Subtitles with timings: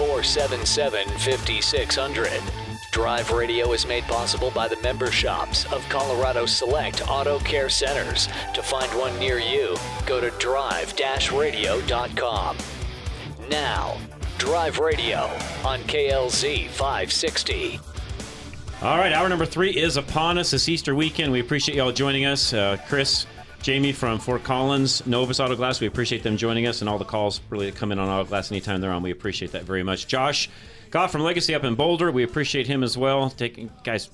[0.00, 2.42] 477 5600.
[2.90, 8.26] Drive Radio is made possible by the member shops of Colorado Select Auto Care Centers.
[8.54, 9.76] To find one near you,
[10.06, 10.94] go to drive
[11.30, 12.56] radio.com.
[13.50, 13.98] Now,
[14.38, 15.30] Drive Radio
[15.66, 17.78] on KLZ 560.
[18.80, 20.50] All right, hour number three is upon us.
[20.52, 21.30] This Easter weekend.
[21.30, 22.54] We appreciate y'all joining us.
[22.54, 23.26] Uh, Chris,
[23.62, 25.80] Jamie from Fort Collins, Novus Auto Glass.
[25.80, 28.28] We appreciate them joining us and all the calls really that come in on Auto
[28.28, 29.02] Glass anytime they're on.
[29.02, 30.06] We appreciate that very much.
[30.06, 30.48] Josh
[30.90, 32.10] Goff from Legacy up in Boulder.
[32.10, 33.30] We appreciate him as well.
[33.30, 34.08] Taking guys,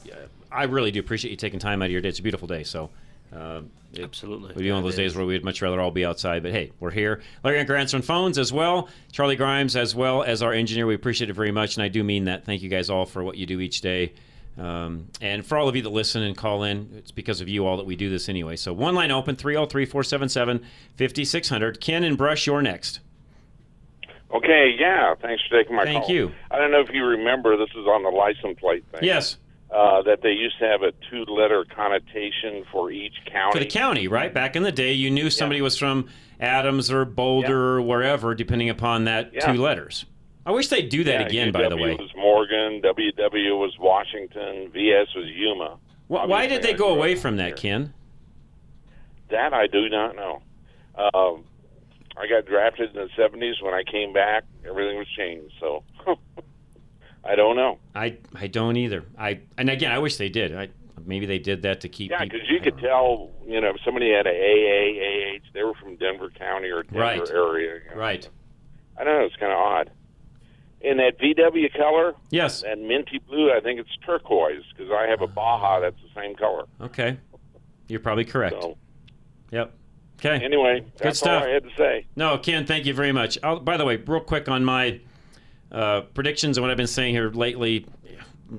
[0.51, 2.09] I really do appreciate you taking time out of your day.
[2.09, 2.91] It's a beautiful day, so.
[3.35, 3.63] Uh,
[3.93, 4.49] it Absolutely.
[4.49, 6.53] Would be one of those it days where we'd much rather all be outside, but
[6.53, 7.23] hey, we're here.
[7.43, 8.89] Larry and Grants on phones as well.
[9.11, 10.87] Charlie Grimes as well as our engineer.
[10.87, 12.45] We appreciate it very much, and I do mean that.
[12.45, 14.13] Thank you guys all for what you do each day.
[14.59, 17.67] Um, and for all of you that listen and call in, it's because of you
[17.67, 18.57] all that we do this anyway.
[18.57, 20.65] So one line open, 303 477
[20.97, 21.81] 5600.
[21.81, 23.01] Ken and Brush, you're next.
[24.35, 25.15] Okay, yeah.
[25.21, 26.07] Thanks for taking my Thank call.
[26.09, 26.33] Thank you.
[26.51, 27.57] I don't know if you remember.
[27.57, 29.05] This is on the license plate thing.
[29.05, 29.37] Yes.
[29.71, 33.53] Uh, that they used to have a two-letter connotation for each county.
[33.53, 34.33] For the county, right?
[34.33, 36.09] Back in the day, you knew somebody was from
[36.41, 39.53] Adams or Boulder or wherever, depending upon that Yeah.
[39.53, 40.07] two letters.
[40.47, 41.95] I wish they'd do that Yeah, again, by the UW way.
[41.97, 42.81] was Morgan.
[42.81, 44.71] WW was Washington.
[44.73, 45.77] VS was Yuma.
[46.07, 47.79] Wh- Why did they go away from that, here.
[47.81, 47.95] Ken?
[49.31, 50.41] That I do not know.
[50.97, 51.45] Um,
[52.17, 53.61] I got drafted in the '70s.
[53.61, 55.53] When I came back, everything was changed.
[55.59, 55.83] So
[57.25, 57.79] I don't know.
[57.95, 59.03] I I don't either.
[59.19, 60.57] I and again, I wish they did.
[60.57, 60.69] I
[61.05, 62.13] maybe they did that to keep.
[62.13, 65.75] Yeah, because you could tell, you know, if somebody had a AA, AH, they were
[65.75, 67.31] from Denver County or Denver Right.
[67.31, 67.81] area.
[67.85, 67.97] you know.
[68.01, 68.29] Right.
[68.99, 69.27] I don't know.
[69.27, 69.91] It's kind of odd.
[70.85, 72.63] And that VW color, Yes.
[72.63, 76.35] that minty blue, I think it's turquoise because I have a Baja that's the same
[76.37, 76.65] color.
[76.81, 77.17] Okay.
[77.89, 78.61] You're probably correct.
[78.61, 78.77] So
[79.53, 79.73] Yep.
[80.19, 80.45] Okay.
[80.45, 81.43] anyway, that's stuff.
[81.43, 82.07] all I had to say.
[82.17, 83.39] No, Ken, thank you very much.
[83.43, 85.01] i by the way, real quick on my
[85.71, 87.87] uh, predictions and what I've been saying here lately,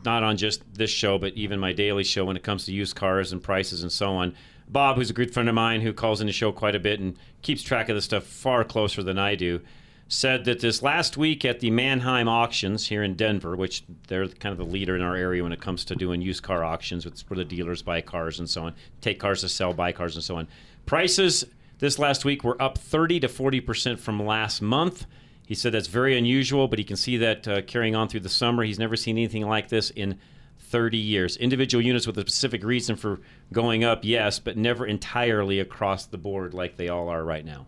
[0.06, 2.96] not on just this show, but even my daily show when it comes to used
[2.96, 4.36] cars and prices and so on.
[4.68, 7.00] Bob, who's a good friend of mine who calls in the show quite a bit
[7.00, 9.62] and keeps track of this stuff far closer than I do,
[10.08, 14.52] said that this last week at the Manheim auctions here in Denver, which they're kind
[14.52, 17.30] of the leader in our area when it comes to doing used car auctions, it's
[17.30, 20.24] where the dealers buy cars and so on, take cars to sell, buy cars and
[20.24, 20.48] so on.
[20.86, 21.46] Prices
[21.80, 25.06] this last week were up 30 to 40 percent from last month.
[25.46, 28.30] He said that's very unusual, but he can see that uh, carrying on through the
[28.30, 28.64] summer.
[28.64, 30.18] He's never seen anything like this in
[30.60, 31.38] 30 years.
[31.38, 33.20] Individual units with a specific reason for
[33.54, 37.66] going up, yes, but never entirely across the board like they all are right now.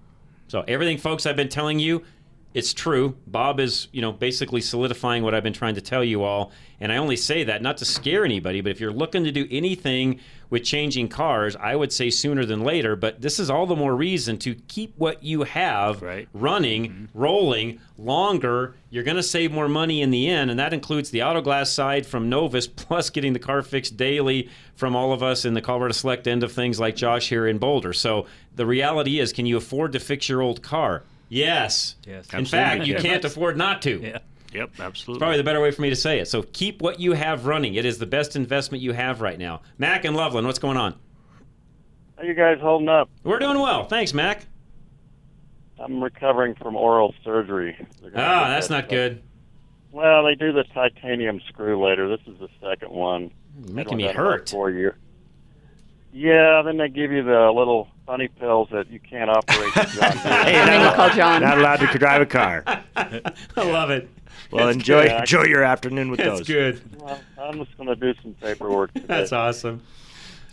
[0.49, 2.03] So everything, folks, I've been telling you,
[2.53, 3.15] it's true.
[3.27, 6.51] Bob is, you know, basically solidifying what I've been trying to tell you all.
[6.79, 9.47] And I only say that not to scare anybody, but if you're looking to do
[9.51, 12.95] anything with changing cars, I would say sooner than later.
[12.95, 16.01] But this is all the more reason to keep what you have
[16.33, 17.05] running, mm-hmm.
[17.13, 18.75] rolling longer.
[18.89, 21.69] You're going to save more money in the end, and that includes the auto glass
[21.69, 25.61] side from Novus, plus getting the car fixed daily from all of us in the
[25.61, 27.93] Colorado Select end of things like Josh here in Boulder.
[27.93, 31.03] So the reality is, can you afford to fix your old car?
[31.29, 31.95] Yes.
[32.05, 32.27] Yes.
[32.33, 32.45] In Absolutely.
[32.49, 33.01] fact, you Yes.
[33.03, 34.01] can't afford not to.
[34.01, 34.17] Yeah.
[34.51, 35.13] Yep, absolutely.
[35.17, 36.27] It's probably the better way for me to say it.
[36.27, 37.75] So keep what you have running.
[37.75, 39.61] It is the best investment you have right now.
[39.77, 40.95] Mac and Loveland, what's going on?
[42.17, 43.09] How you guys holding up?
[43.23, 43.85] We're doing well.
[43.85, 44.47] Thanks, Mac.
[45.79, 47.77] I'm recovering from oral surgery.
[48.01, 49.21] They're Ah, that's that not stuff- good.
[49.91, 52.09] Well, they do the titanium screw later.
[52.09, 53.31] This is the second one.
[53.65, 54.49] You're making me hurt.
[54.49, 54.95] Four years.
[56.11, 59.73] Yeah, then they give you the little funny pills that you can't operate.
[59.73, 61.41] John Hey, And then not- you call John.
[61.41, 62.63] not allowed to drive a car.
[62.95, 63.21] I
[63.57, 64.09] love it.
[64.51, 65.19] Well, That's enjoy good.
[65.19, 66.47] enjoy your afternoon with That's those.
[66.47, 66.81] good.
[66.99, 69.05] Well, I'm just going to do some paperwork today.
[69.07, 69.83] That's awesome.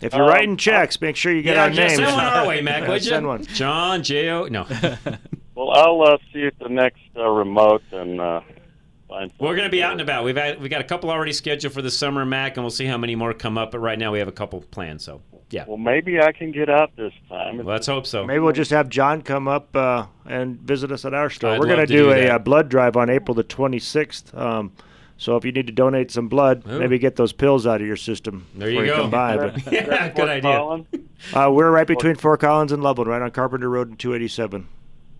[0.01, 1.95] If you're Um, writing checks, make sure you get yeah, our just names.
[1.95, 3.09] send one our way, Mac, would you?
[3.09, 3.43] Send one.
[3.45, 4.45] John, J.O.
[4.45, 4.67] No.
[5.55, 8.41] Well, I'll uh, see you at the next uh, remote and uh,
[9.09, 9.33] find.
[9.39, 10.23] We're going to be out and about.
[10.23, 12.85] We've had, we got a couple already scheduled for the summer, Mac, and we'll see
[12.85, 13.71] how many more come up.
[13.71, 15.01] But right now, we have a couple planned.
[15.01, 15.65] So, yeah.
[15.67, 17.63] Well, maybe I can get out this time.
[17.65, 18.25] Let's hope so.
[18.25, 21.51] Maybe we'll just have John come up uh, and visit us at our store.
[21.51, 24.37] I'd We're going to to do do a, uh blood drive on April the 26th.
[24.37, 24.73] Um,
[25.17, 26.79] so if you need to donate some blood, Ooh.
[26.79, 28.45] maybe get those pills out of your system.
[28.55, 29.01] There you before go.
[29.03, 29.37] Come by.
[29.37, 30.85] But, yeah, good idea.
[31.33, 34.67] uh, we're right between Fort Collins and Loveland, right on Carpenter Road and 287.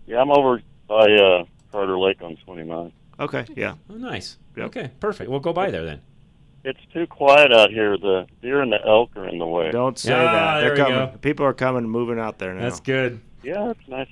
[0.06, 2.92] Yeah, I'm over by uh, Carter Lake on 29.
[3.20, 3.74] Okay, yeah.
[3.90, 4.38] Oh, nice.
[4.56, 4.66] Yep.
[4.66, 5.28] Okay, perfect.
[5.30, 6.00] We'll go by there then.
[6.68, 7.96] It's too quiet out here.
[7.96, 9.70] The deer and the elk are in the way.
[9.70, 10.60] Don't say Yeah, that.
[10.60, 10.92] They're coming.
[11.12, 11.18] go.
[11.20, 12.60] People are coming, and moving out there now.
[12.60, 13.20] That's good.
[13.42, 14.08] Yeah, it's nice.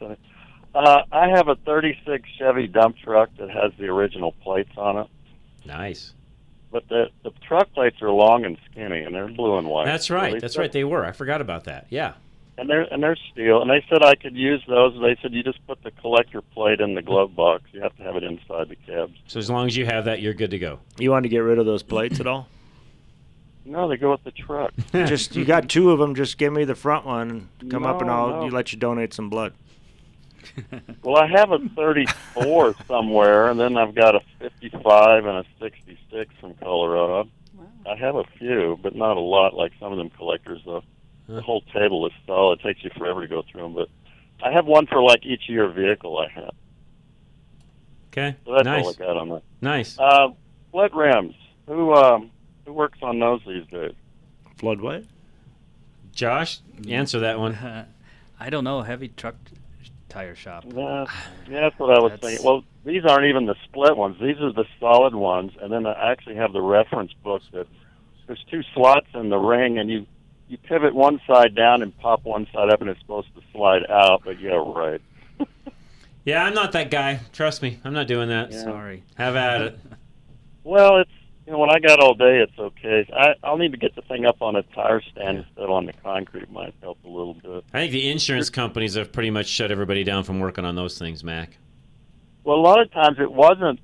[0.74, 5.06] Uh, I have a 36 Chevy dump truck that has the original plates on it,
[5.64, 6.12] Nice.
[6.70, 9.86] but the the truck plates are long and skinny, and they're blue and white.
[9.86, 10.40] That's right.
[10.40, 10.70] That's right.
[10.72, 11.04] They were.
[11.04, 11.86] I forgot about that.
[11.90, 12.14] Yeah.
[12.58, 14.94] And they're and they're steel, and they said I could use those.
[14.94, 17.64] They said you just put the collector plate in the glove box.
[17.72, 19.12] You have to have it inside the cabs.
[19.26, 20.78] So as long as you have that, you're good to go.
[20.98, 22.48] You want to get rid of those plates at all?
[23.66, 24.72] No, they go with the truck.
[24.92, 26.14] just you got two of them.
[26.14, 27.48] Just give me the front one.
[27.68, 28.44] Come up and I'll no.
[28.44, 29.52] you let you donate some blood.
[31.02, 36.34] Well, I have a 34 somewhere, and then I've got a 55 and a 66
[36.40, 37.28] from Colorado.
[37.88, 40.82] I have a few, but not a lot like some of them collectors, though.
[41.28, 42.60] The whole table is solid.
[42.60, 43.88] It takes you forever to go through them, but
[44.42, 46.54] I have one for like each year vehicle I have.
[48.12, 48.36] Okay.
[48.44, 48.84] So that's nice.
[48.84, 49.42] all I got on that.
[49.60, 49.98] Nice.
[49.98, 50.28] Uh,
[50.68, 51.34] split rims.
[51.66, 52.30] Who um,
[52.64, 53.94] who works on those these days?
[54.58, 55.04] Flood what?
[56.12, 57.54] Josh, answer that one.
[58.40, 58.82] I don't know.
[58.82, 59.34] Heavy truck
[60.08, 60.64] tire shop.
[60.66, 61.06] Yeah,
[61.48, 62.46] yeah, that's what I was That's- thinking.
[62.46, 64.16] Well, these aren't even the split ones.
[64.20, 67.66] These are the solid ones, and then I actually have the reference book that
[68.26, 70.06] there's two slots in the ring, and you
[70.48, 73.82] you pivot one side down and pop one side up, and it's supposed to slide
[73.90, 74.22] out.
[74.24, 75.00] But yeah, right.
[76.24, 77.20] Yeah, I'm not that guy.
[77.32, 78.50] Trust me, I'm not doing that.
[78.50, 78.62] Yeah.
[78.64, 79.04] Sorry.
[79.14, 79.78] Have at it.
[80.64, 81.10] Well, it's
[81.46, 83.08] you know when I got all day, it's okay.
[83.16, 85.86] I I'll need to get the thing up on a tire stand instead of on
[85.86, 86.50] the concrete.
[86.50, 87.62] Might help a little bit.
[87.72, 90.98] I think the insurance companies have pretty much shut everybody down from working on those
[90.98, 91.56] things, Mac.
[92.42, 93.78] Well, a lot of times it wasn't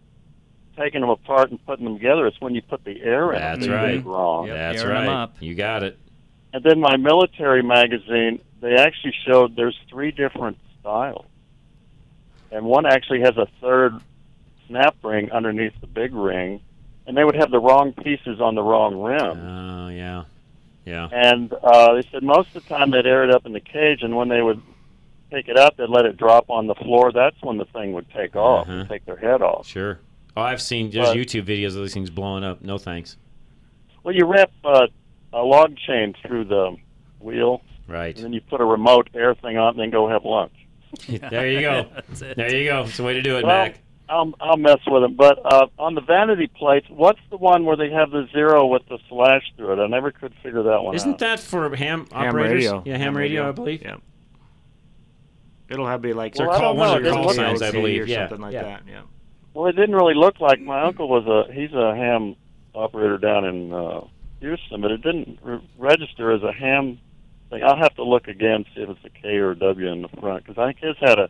[0.77, 2.27] taking them apart and putting them together.
[2.27, 3.39] It's when you put the air in.
[3.39, 4.05] That's them that right.
[4.05, 4.49] Wrong.
[4.49, 5.15] Yep, That's airing 'em right.
[5.23, 5.37] up.
[5.39, 6.01] You got it.
[6.53, 11.25] And then my military magazine, they actually showed there's three different styles.
[12.51, 13.95] And one actually has a third
[14.67, 16.61] snap ring underneath the big ring.
[17.07, 19.39] And they would have the wrong pieces on the wrong rim.
[19.49, 20.25] Oh yeah,
[20.85, 21.09] yeah.
[21.11, 24.03] And uh, they said most of the time they'd air it up in the cage,
[24.03, 24.63] and when they would
[25.31, 27.11] take it up, they'd let it drop on the floor.
[27.11, 28.79] That's when the thing would take off Uh-huh.
[28.81, 29.67] and take their head off.
[29.67, 29.99] Sure.
[30.37, 32.63] Oh, I've seen But- YouTube videos of these things blowing up.
[32.63, 33.17] No thanks.
[34.05, 34.87] Well, you wrap uh,
[35.33, 36.77] a log chain through the
[37.21, 38.15] wheel, Right.
[38.15, 40.53] and then you put a remote air thing on, and then go have lunch.
[41.09, 41.87] There you go.
[42.37, 42.83] There you go.
[42.83, 43.79] It's the way to do it, Well, Mac.
[44.09, 45.15] I'll I'll mess with them.
[45.15, 48.83] But uh, on the vanity plates, what's the one where they have the zero with
[48.91, 49.83] the slash through it?
[49.83, 51.19] I never could figure that one Isn't out.
[51.21, 52.53] that for ham, Ham operators?
[52.67, 52.83] radio.
[52.85, 53.81] Yeah, ham, radio, I believe.
[53.83, 53.97] Yeah.
[55.71, 57.71] It'll have be like Their Well, I call, don't one of their call signs, I
[57.71, 58.03] believe.
[58.03, 58.29] or yeah.
[58.29, 58.63] something like yeah.
[58.63, 58.83] that.
[58.87, 59.03] Yeah.
[59.55, 62.37] Well, it didn't really look like my uncle was a he's a ham
[62.75, 64.01] operator down in uh,
[64.43, 66.99] Houston, but it didn't re- register as a ham
[67.49, 67.63] thing.
[67.63, 70.09] I'll have to look again see if it's a K or a W in the
[70.09, 71.29] front because I think his had a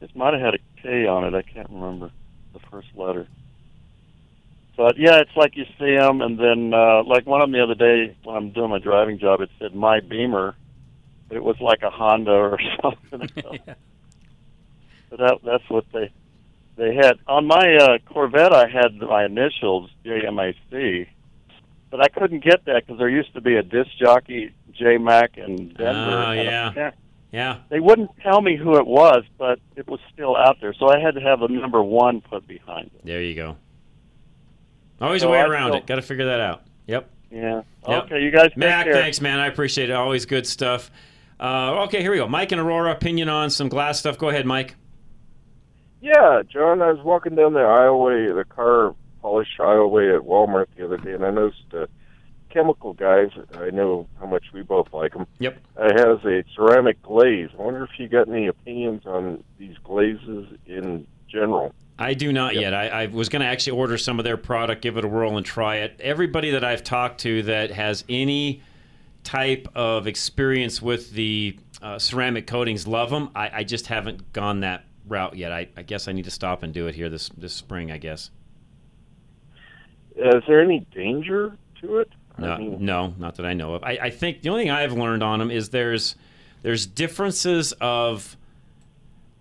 [0.00, 1.34] his might have had a K on it.
[1.34, 2.10] I can't remember
[2.52, 3.28] the first letter.
[4.76, 7.62] But yeah, it's like you see them, and then uh, like one of them the
[7.62, 10.54] other day when I'm doing my driving job, it said my Beamer,
[11.28, 13.28] but it was like a Honda or something.
[13.66, 13.74] yeah.
[15.10, 16.10] But that that's what they
[16.76, 18.52] they had on my uh, Corvette.
[18.52, 21.08] I had my initials JMAC,
[21.90, 25.36] but I couldn't get that because there used to be a disc jockey J Mac
[25.38, 26.22] in Denver.
[26.26, 26.72] Oh, and yeah.
[26.76, 26.92] I
[27.32, 27.58] Yeah.
[27.68, 30.98] They wouldn't tell me who it was, but it was still out there, so I
[30.98, 33.04] had to have a number one put behind it.
[33.04, 33.56] There you go.
[35.00, 35.86] Always So a way I around still- it.
[35.86, 36.62] Got to figure that out.
[36.86, 37.10] Yep.
[37.30, 37.62] Yeah.
[37.88, 38.04] Yep.
[38.04, 38.94] Okay, you guys take Mac, care.
[38.94, 39.38] thanks, man.
[39.38, 39.92] I appreciate it.
[39.92, 40.90] Always good stuff.
[41.38, 42.26] Uh, okay, here we go.
[42.28, 44.16] Mike and Aurora, opinion on some glass stuff.
[44.16, 44.74] Go ahead, Mike.
[46.00, 48.94] Yeah, John, I was walking down the aisleway, the car
[49.26, 51.86] polish aisleway at Walmart the other day, and I noticed uh,
[52.48, 53.30] chemical guys.
[53.54, 55.26] I know how much we both like them.
[55.40, 55.58] Yep.
[55.76, 57.50] Uh, has a ceramic glaze.
[57.58, 61.74] I wonder if you got any opinions on these glazes in general.
[61.98, 62.62] I do not Yep.
[62.62, 62.72] yet.
[62.74, 65.36] I, I was going to actually order some of their product, give it a whirl,
[65.36, 65.98] and try it.
[65.98, 68.62] Everybody that I've talked to that has any
[69.24, 73.30] type of experience with the uh, ceramic coatings love them.
[73.34, 75.50] I, I just haven't gone that route yet.
[75.50, 77.90] I, I guess I need to stop and do it here this this spring.
[77.90, 78.30] I guess.
[80.16, 82.10] Is there any danger to it?
[82.38, 83.84] No, I mean, no, not that I know of.
[83.84, 86.16] I, I think the only thing I've learned on them is there's
[86.62, 88.36] there's differences of.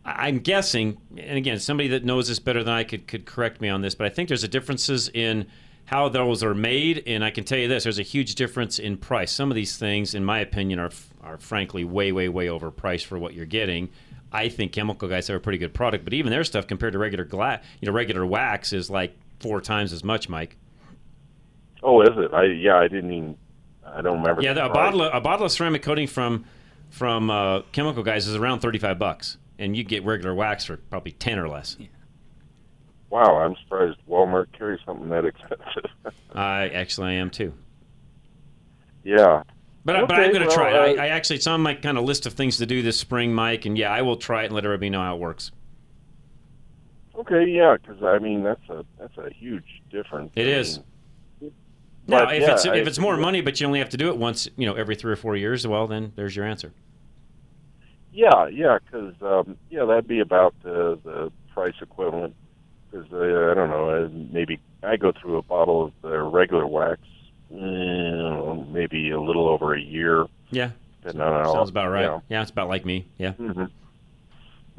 [0.07, 3.69] I'm guessing, and again, somebody that knows this better than I could could correct me
[3.69, 5.47] on this, but I think there's a differences in
[5.85, 8.97] how those are made, and I can tell you this: there's a huge difference in
[8.97, 9.31] price.
[9.31, 10.91] Some of these things, in my opinion, are
[11.23, 13.89] are frankly way, way, way overpriced for what you're getting.
[14.31, 16.99] I think chemical guys have a pretty good product, but even their stuff compared to
[16.99, 20.57] regular glass, you know, regular wax is like four times as much, Mike.
[21.87, 22.33] Oh, is it?
[22.33, 23.37] I yeah, I didn't even.
[23.85, 24.41] I don't remember.
[24.41, 24.75] Yeah, the the, a price.
[24.91, 26.45] bottle of, a bottle of ceramic coating from
[26.89, 29.37] from uh, Chemical Guys is around thirty five bucks.
[29.59, 31.77] and you get regular wax for probably ten or less.
[33.11, 35.91] Wow, I'm surprised Walmart carries something that expensive.
[36.35, 37.53] I actually I am too.
[39.03, 39.43] yeah.
[39.85, 40.97] But, I, but Okay, I'm going to well, try it.
[40.97, 42.97] uh, I, I actually, it's on my kind of list of things to do this
[42.97, 43.65] spring, Mike.
[43.65, 45.51] And yeah, I will try it and let everybody know how it works.
[47.15, 50.31] Okay, yeah, because I mean that's a that's a huge difference.
[50.35, 50.77] It I is.
[50.79, 50.85] mean,
[52.07, 53.97] Now, but, if yeah, it's I- if it's more money, but you only have to
[53.97, 56.71] do it once, you know, every three or four years, well, then there's your answer.
[58.13, 62.33] Yeah, yeah, because um, yeah, that'd be about the the price equivalent.
[62.91, 63.17] Because uh,
[63.51, 67.01] I don't know, uh, maybe I go through a bottle of the regular wax,
[67.51, 70.27] eh, know, maybe a little over a year.
[70.51, 70.69] Yeah,
[71.53, 72.03] sounds about right.
[72.03, 72.19] Yeah.
[72.29, 73.05] Yeah, it's about like me.
[73.17, 73.33] Yeah.
[73.33, 73.69] Mhm.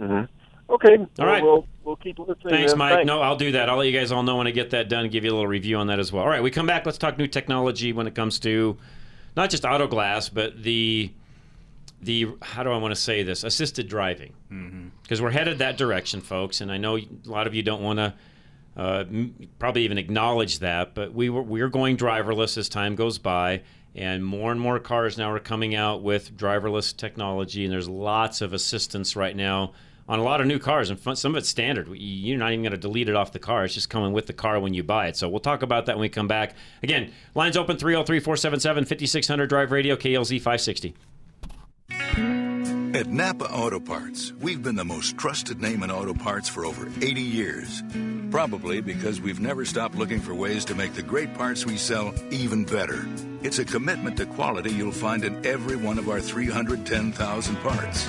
[0.00, 0.28] Mhm.
[0.68, 0.98] Okay.
[1.18, 1.42] All right.
[1.42, 2.50] We'll we'll keep listening.
[2.50, 2.78] Thanks, then.
[2.78, 2.94] Mike.
[2.94, 3.06] Thanks.
[3.06, 3.68] No, I'll do that.
[3.68, 5.34] I'll let you guys all know when I get that done and give you a
[5.34, 6.24] little review on that as well.
[6.24, 6.84] All right, we come back.
[6.84, 8.76] Let's talk new technology when it comes to
[9.36, 11.12] not just auto glass, but the
[12.02, 14.32] the how do I want to say this assisted driving
[15.02, 16.60] because we're headed that direction, folks.
[16.60, 18.14] And I know a lot of you don't want to
[18.76, 19.04] uh,
[19.58, 23.62] probably even acknowledge that, but we were we're going driverless as time goes by.
[23.94, 28.42] And more and more cars now are coming out with driverless technology, and there's lots
[28.42, 29.72] of assistance right now
[30.08, 30.90] on a lot of new cars.
[30.90, 31.88] And some of it's standard.
[31.88, 33.64] You- You're not even going to delete it off the car.
[33.64, 35.16] It's just coming with the car when you buy it.
[35.16, 36.54] So we'll talk about that when we come back.
[36.82, 40.94] Again, lines open 303 477 5600 Drive Radio, KLZ 560.
[42.94, 46.86] At Napa Auto Parts, we've been the most trusted name in auto parts for over
[47.02, 47.82] 80 years.
[48.30, 52.14] Probably because we've never stopped looking for ways to make the great parts we sell
[52.30, 53.06] even better.
[53.42, 58.08] It's a commitment to quality you'll find in every one of our 310,000 parts.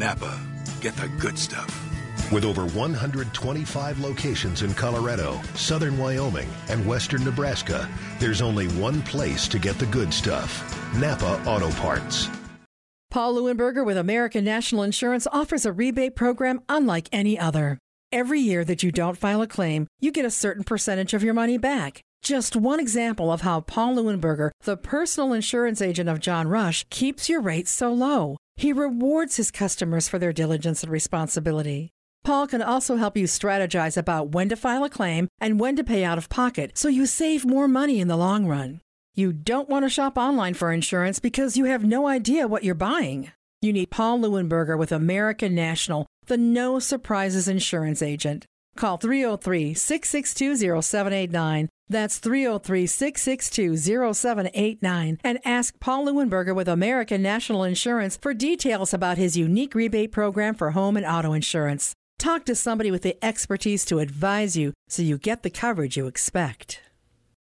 [0.00, 0.40] Napa,
[0.80, 1.70] get the good stuff.
[2.32, 7.86] With over 125 locations in Colorado, southern Wyoming, and western Nebraska,
[8.18, 10.50] there's only one place to get the good stuff
[10.96, 12.30] Napa Auto Parts.
[13.10, 17.76] Paul Leuenberger with American National Insurance offers a rebate program unlike any other.
[18.10, 21.34] Every year that you don't file a claim, you get a certain percentage of your
[21.34, 22.00] money back.
[22.22, 27.28] Just one example of how Paul Leuenberger, the personal insurance agent of John Rush, keeps
[27.28, 28.38] your rates so low.
[28.60, 31.94] He rewards his customers for their diligence and responsibility.
[32.24, 35.82] Paul can also help you strategize about when to file a claim and when to
[35.82, 38.82] pay out of pocket so you save more money in the long run.
[39.14, 42.74] You don't want to shop online for insurance because you have no idea what you're
[42.74, 43.32] buying.
[43.62, 48.44] You need Paul Leuenberger with American National, the no surprises insurance agent.
[48.80, 51.68] Call 303 662 0789.
[51.90, 55.18] That's 303 662 0789.
[55.22, 60.54] And ask Paul Leuenberger with American National Insurance for details about his unique rebate program
[60.54, 61.92] for home and auto insurance.
[62.18, 66.06] Talk to somebody with the expertise to advise you so you get the coverage you
[66.06, 66.80] expect.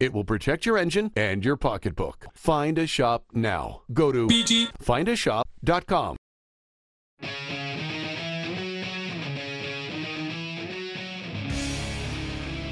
[0.00, 2.26] It will protect your engine and your pocketbook.
[2.34, 3.82] Find a shop now.
[3.92, 6.16] Go to bgfindashop.com.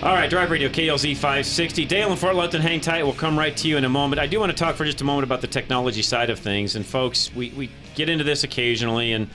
[0.03, 1.85] All right, Drive Radio, KLZ 560.
[1.87, 3.03] Dale and Fort Lupton, hang tight.
[3.03, 4.21] We'll come right to you in a moment.
[4.21, 6.77] I do want to talk for just a moment about the technology side of things.
[6.77, 9.15] And, folks, we, we get into this occasionally.
[9.15, 9.29] And,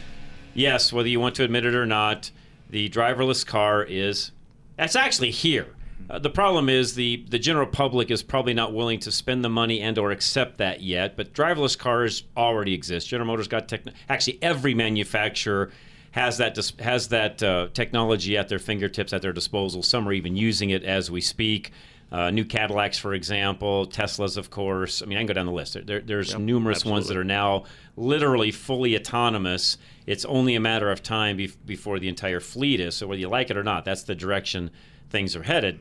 [0.54, 2.32] yes, whether you want to admit it or not,
[2.70, 4.32] the driverless car is,
[4.78, 5.76] that's actually here.
[6.10, 9.50] Uh, the problem is the, the general public is probably not willing to spend the
[9.50, 11.16] money and or accept that yet.
[11.16, 13.08] But driverless cars already exist.
[13.08, 13.84] General Motors got tech.
[14.10, 15.72] Actually, every manufacturer
[16.12, 19.82] has that dis- has that uh, technology at their fingertips, at their disposal.
[19.84, 21.72] Some are even using it as we speak.
[22.12, 25.02] Uh, new Cadillacs, for example, Teslas, of course.
[25.02, 25.78] I mean, I can go down the list.
[25.86, 27.64] There, there's Yep, numerous ones that are now
[27.96, 29.78] literally fully autonomous.
[30.06, 32.96] It's only a matter of time bef- before the entire fleet is.
[32.96, 34.72] So whether you like it or not, that's the direction
[35.10, 35.80] things are headed.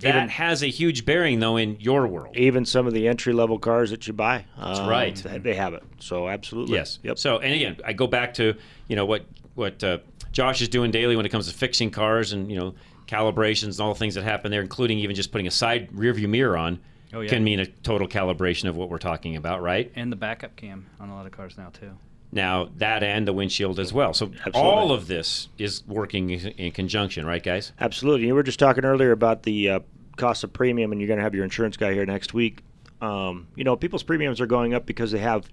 [0.00, 2.36] That Even- has a huge bearing, though, in your world.
[2.36, 5.14] Even some of the entry level cars that you buy, That's um, right.
[5.16, 5.82] they- They have it.
[6.00, 6.74] So absolutely.
[6.76, 6.98] Yes.
[7.02, 7.18] Yep.
[7.18, 8.54] So, and again, I go back to
[8.88, 9.24] you know what
[9.54, 9.98] what uh,
[10.32, 12.74] Josh is doing daily when it comes to fixing cars, and you know
[13.06, 16.28] calibrations and all the things that happen there, including even just putting a side rearview
[16.28, 16.80] mirror on,
[17.12, 17.28] Oh, yeah.
[17.28, 19.92] can mean a total calibration of what we're talking about, right?
[19.94, 21.92] And the backup cam on a lot of cars now too.
[22.34, 24.12] Now that and the windshield as well.
[24.12, 27.72] So all of this is working in conjunction, right, guys?
[27.80, 28.26] Absolutely.
[28.26, 29.80] You were just talking earlier about the uh,
[30.16, 32.62] cost of premium, and you're going to have your insurance guy here next week.
[33.00, 35.46] Um, you know, people's premiums are going up because they have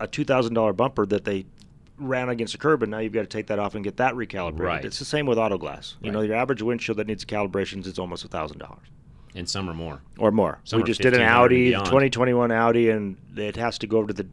[0.00, 1.46] a, two thousand dollar bumper that they
[1.96, 4.14] ran against a curb, and now you've got to take that off and get that
[4.14, 4.58] recalibrated.
[4.58, 4.84] Right.
[4.84, 5.96] It's the same with auto glass.
[6.02, 8.86] You know, your average windshield that needs calibrations is almost a thousand dollars
[9.36, 10.00] And some are more.
[10.18, 10.58] or more.
[10.64, 14.14] Some we just did an Audi, 2021 Audi, and it has to go over to
[14.14, 14.26] the.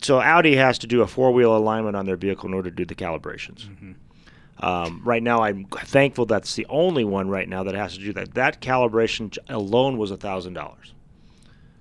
[0.00, 2.76] So Audi has to do a four wheel alignment on their vehicle in order to
[2.76, 3.68] do the calibrations.
[3.68, 3.92] Mm-hmm.
[4.60, 8.12] Um, right now, I'm thankful that's the only one right now that has to do
[8.14, 8.34] that.
[8.34, 10.94] That calibration alone was a thousand dollars.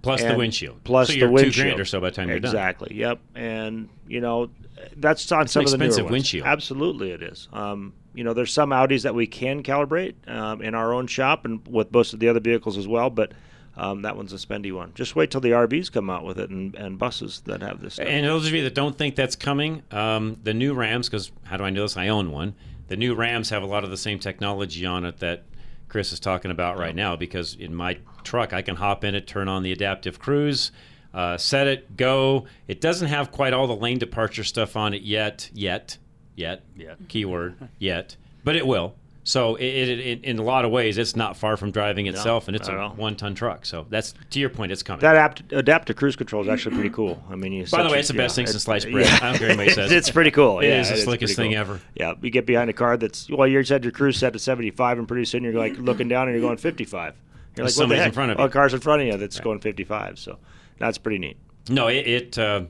[0.04, 0.84] Plus the windshield.
[0.84, 1.66] Plus So the you're two windshield.
[1.68, 2.50] grand or so by the time you're done.
[2.50, 2.96] Exactly.
[2.96, 3.20] Yep.
[3.36, 4.50] And you know,
[4.96, 6.34] that's on It's some of the expensive ones.
[6.46, 7.48] Absolutely, it is.
[7.52, 11.46] Um, you know, there's some Audis that we can calibrate um, in our own shop
[11.46, 13.34] and with most of the other vehicles as well, but.
[13.78, 14.92] Um, that one's a spendy one.
[14.96, 17.94] Just wait till the RVs come out with it and, and buses that have this.
[17.94, 18.08] Stuff.
[18.10, 21.58] And those of you that don't think that's coming, um, the new Rams, because how
[21.58, 21.96] do I know this?
[21.96, 22.56] I own one.
[22.88, 25.44] The new Rams have a lot of the same technology on it that
[25.90, 27.16] Chris is talking about right now.
[27.16, 30.72] Because in my truck, I can hop in it, turn on the adaptive cruise,
[31.14, 32.46] uh, set it, go.
[32.68, 35.98] It doesn't have quite all the lane departure stuff on it yet, yet,
[36.36, 36.98] yet, Yet.
[37.10, 38.96] keyword, yet, but it will.
[39.28, 42.48] So it, it, it, in a lot of ways, it's not far from driving itself,
[42.48, 43.66] and it's a one-ton truck.
[43.66, 45.02] So that's to your point, it's coming.
[45.02, 47.22] That apt, adaptive cruise control is actually pretty cool.
[47.30, 49.06] I mean, you By the way, your- it's the best yeah, thing since sliced bread.
[49.06, 49.92] I don't care what anybody says.
[49.92, 50.62] it's pretty cool.
[50.62, 51.60] It yeah, is the slickest thing cool.
[51.60, 51.82] ever.
[51.94, 54.98] Yeah, you get behind a car that's well, you had your cruise set to 75,
[54.98, 57.14] and pretty soon you're like looking down and you're going 55.
[57.58, 58.48] You're like, what somebody's in front of Oh, you.
[58.48, 60.20] a car's in front of you that's going 55.
[60.20, 60.38] So
[60.78, 61.36] that's pretty neat.
[61.70, 62.62] No, it, it uh,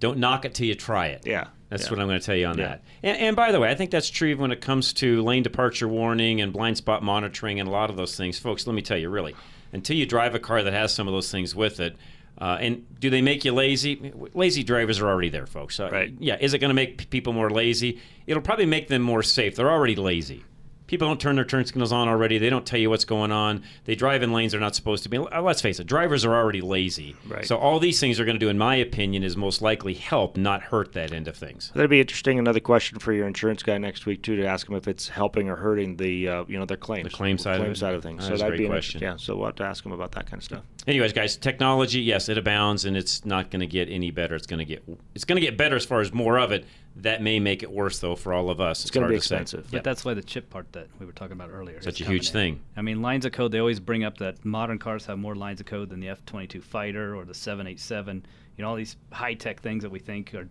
[0.00, 1.22] don't knock it till you try it.
[1.24, 1.90] Yeah, That's yeah.
[1.90, 2.68] what I'm going to tell you on Yeah.
[2.68, 2.82] that.
[3.02, 5.88] And, and by the way, I think that's true when it comes to lane departure
[5.88, 8.38] warning and blind spot monitoring and a lot of those things.
[8.38, 9.34] Folks, let me tell you, really,
[9.72, 11.96] until you drive a car that has some of those things with it,
[12.40, 14.12] uh, and do they make you lazy?
[14.32, 15.78] Lazy drivers are already there, folks.
[15.80, 16.14] Uh, Right.
[16.18, 16.36] Yeah.
[16.40, 18.00] Is it going to make people more lazy?
[18.26, 19.56] It'll probably make them more safe.
[19.56, 20.44] They're already lazy.
[20.88, 22.38] People don't turn their turn signals on already.
[22.38, 23.62] They don't tell you what's going on.
[23.84, 25.18] They drive in lanes they're not supposed to be.
[25.18, 27.14] Uh, Let's face it, drivers are already lazy.
[27.28, 27.46] Right.
[27.46, 30.36] So all these things are going to do, in my opinion, is most likely help,
[30.36, 31.70] not hurt that end of things.
[31.74, 32.38] That'd be interesting.
[32.38, 35.48] Another question for your insurance guy next week too, to ask him if it's helping
[35.48, 37.76] or hurting the uh, you know their claims, The claim side of claim it?
[37.76, 38.26] side of things.
[38.26, 39.02] That's so that'd great be an question.
[39.02, 40.62] Yeah, so we'll have to ask him about that kind of stuff.
[40.86, 44.34] Anyways, guys, technology, yes, it abounds, and it's not going to get any better.
[44.34, 44.82] It's going to get
[45.14, 46.64] it's going to get better as far as more of it.
[46.96, 48.82] That may make it worse though for all of us.
[48.82, 49.36] It's, gonna hard be to say.
[49.36, 49.70] expensive.
[49.70, 51.80] But that's why the chip part that we were talking about earlier.
[51.80, 52.32] Such is a huge in.
[52.32, 52.60] thing.
[52.76, 53.52] I mean, lines of code.
[53.52, 56.62] They always bring up that modern cars have more lines of code than the F-22
[56.62, 58.26] fighter or the 787.
[58.56, 60.48] You know, all these high-tech things that we think are,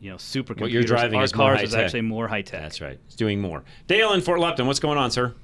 [0.00, 0.54] you know, super.
[0.54, 1.84] What you're driving Our is more cars is high-tech.
[1.84, 2.62] actually more high-tech.
[2.62, 2.98] That's right.
[3.06, 3.62] It's doing more.
[3.86, 5.34] Dale in Fort Lupton, what's going on, sir?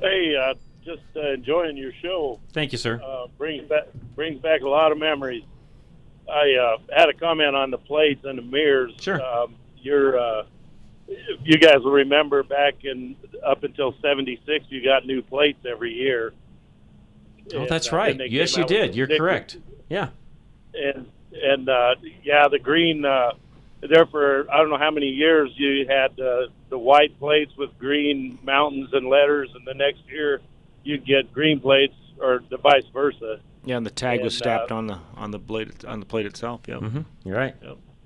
[0.00, 2.40] Hey, uh, just uh, enjoying your show.
[2.52, 3.00] Thank you, sir.
[3.02, 5.44] Uh, brings back brings back a lot of memories.
[6.30, 8.94] I uh, had a comment on the plates and the mirrors.
[9.00, 9.20] Sure.
[9.22, 10.44] Um, you're, uh,
[11.42, 16.32] you guys will remember back in up until '76, you got new plates every year.
[17.52, 18.30] Oh, And, that's uh, right.
[18.30, 18.94] Yes, you did.
[18.94, 19.58] You're correct.
[19.88, 20.08] Yeah.
[20.74, 23.04] And and uh, yeah, the green.
[23.04, 23.32] Uh,
[23.88, 27.78] there for I don't know how many years you had uh, the white plates with
[27.78, 30.40] green mountains and letters, and the next year
[30.82, 33.40] you'd get green plates or the vice versa.
[33.64, 36.06] Yeah, and the tag was And, stamped uh, on the on the blade on the
[36.06, 36.62] plate itself.
[36.68, 37.54] Yeah, hmm You're right.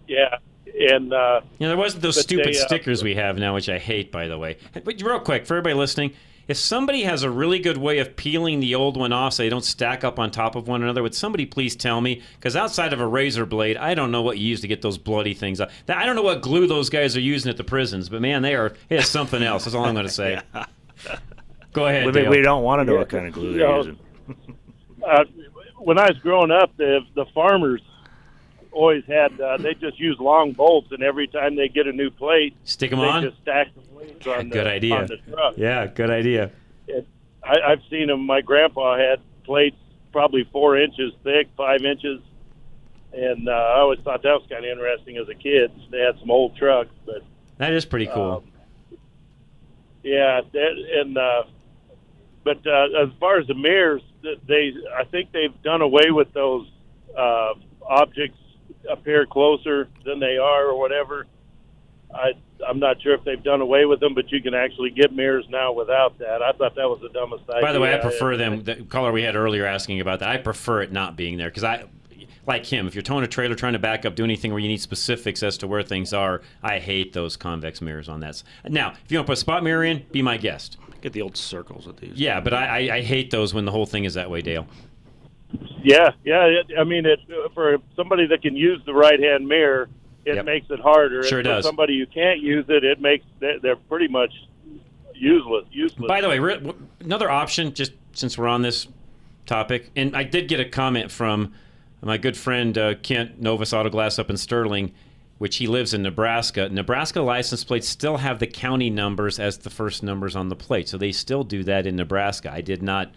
[0.06, 0.38] Yeah,
[0.78, 3.68] and uh, You know, there wasn't those stupid they, uh, stickers we have now, which
[3.68, 4.56] I hate, by the way.
[4.72, 6.12] But real quick, for everybody listening,
[6.46, 9.50] if somebody has a really good way of peeling the old one off so they
[9.50, 12.22] don't stack up on top of one another, would somebody please tell me?
[12.36, 14.96] Because outside of a razor blade, I don't know what you use to get those
[14.96, 15.70] bloody things up.
[15.88, 18.54] I don't know what glue those guys are using at the prisons, but man, they
[18.54, 18.72] are.
[18.88, 19.64] It's something else.
[19.64, 20.40] That's all I'm going to say.
[21.72, 22.06] Go ahead.
[22.06, 22.30] we, Dale.
[22.30, 23.76] we don't want to know what kind of glue they're Yeah.
[23.76, 23.98] using.
[25.06, 25.24] uh,
[25.78, 27.80] when I was growing up, the the farmers
[28.72, 32.10] always had uh, they just use long bolts, and every time they get a new
[32.10, 33.22] plate, Stick 'em they on?
[33.22, 34.94] Just stack the plates on Good the, idea.
[34.96, 35.54] on the truck.
[35.56, 36.50] Yeah, good idea.
[36.86, 37.06] It,
[37.42, 38.26] I, I've seen them.
[38.26, 39.76] My grandpa had plates
[40.12, 42.20] probably four inches thick, five inches,
[43.12, 45.70] and uh, I always thought that was kind of interesting as a kid.
[45.90, 47.22] They had some old trucks, but
[47.58, 48.42] That is pretty cool.
[48.92, 48.98] Um,
[50.02, 51.42] yeah, that, and uh,
[52.48, 56.66] but uh, as far as the mirrors, they I think they've done away with those
[57.16, 57.52] uh,
[57.86, 58.38] objects
[58.90, 61.26] appear closer than they are or whatever.
[62.14, 62.30] I
[62.66, 65.44] I'm not sure if they've done away with them, but you can actually get mirrors
[65.50, 66.40] now without that.
[66.40, 67.60] I thought that was the dumbest idea.
[67.60, 68.64] By the way, I prefer them.
[68.64, 71.64] The caller we had earlier asking about that, I prefer it not being there because
[71.64, 71.84] I,
[72.48, 72.88] like him.
[72.88, 75.42] If you're towing a trailer, trying to back up, do anything where you need specifics
[75.42, 78.42] as to where things are, I hate those convex mirrors on that.
[78.68, 80.78] Now, if you want to put a spot mirror in, be my guest.
[81.02, 82.14] Get the old circles with these.
[82.16, 84.66] Yeah, but I, I, I hate those when the whole thing is that way, Dale.
[85.82, 86.44] Yeah, yeah.
[86.44, 87.20] It, I mean, it
[87.54, 89.88] for somebody that can use the right hand mirror,
[90.24, 90.44] it Yep.
[90.44, 91.22] makes it harder.
[91.22, 91.64] Sure and for does.
[91.64, 94.32] somebody who can't use it, it makes they're they're pretty much
[95.14, 95.64] useless.
[95.70, 96.08] Useless.
[96.08, 98.88] By the way, re- another option, just since we're on this
[99.46, 101.54] topic, and I did get a comment from
[102.02, 104.92] my good friend uh, Kent Novus Autoglass up in Sterling,
[105.38, 106.68] which he lives in Nebraska.
[106.68, 110.88] Nebraska license plates still have the county numbers as the first numbers on the plate,
[110.88, 112.52] so they still do that in Nebraska.
[112.52, 113.12] I did not.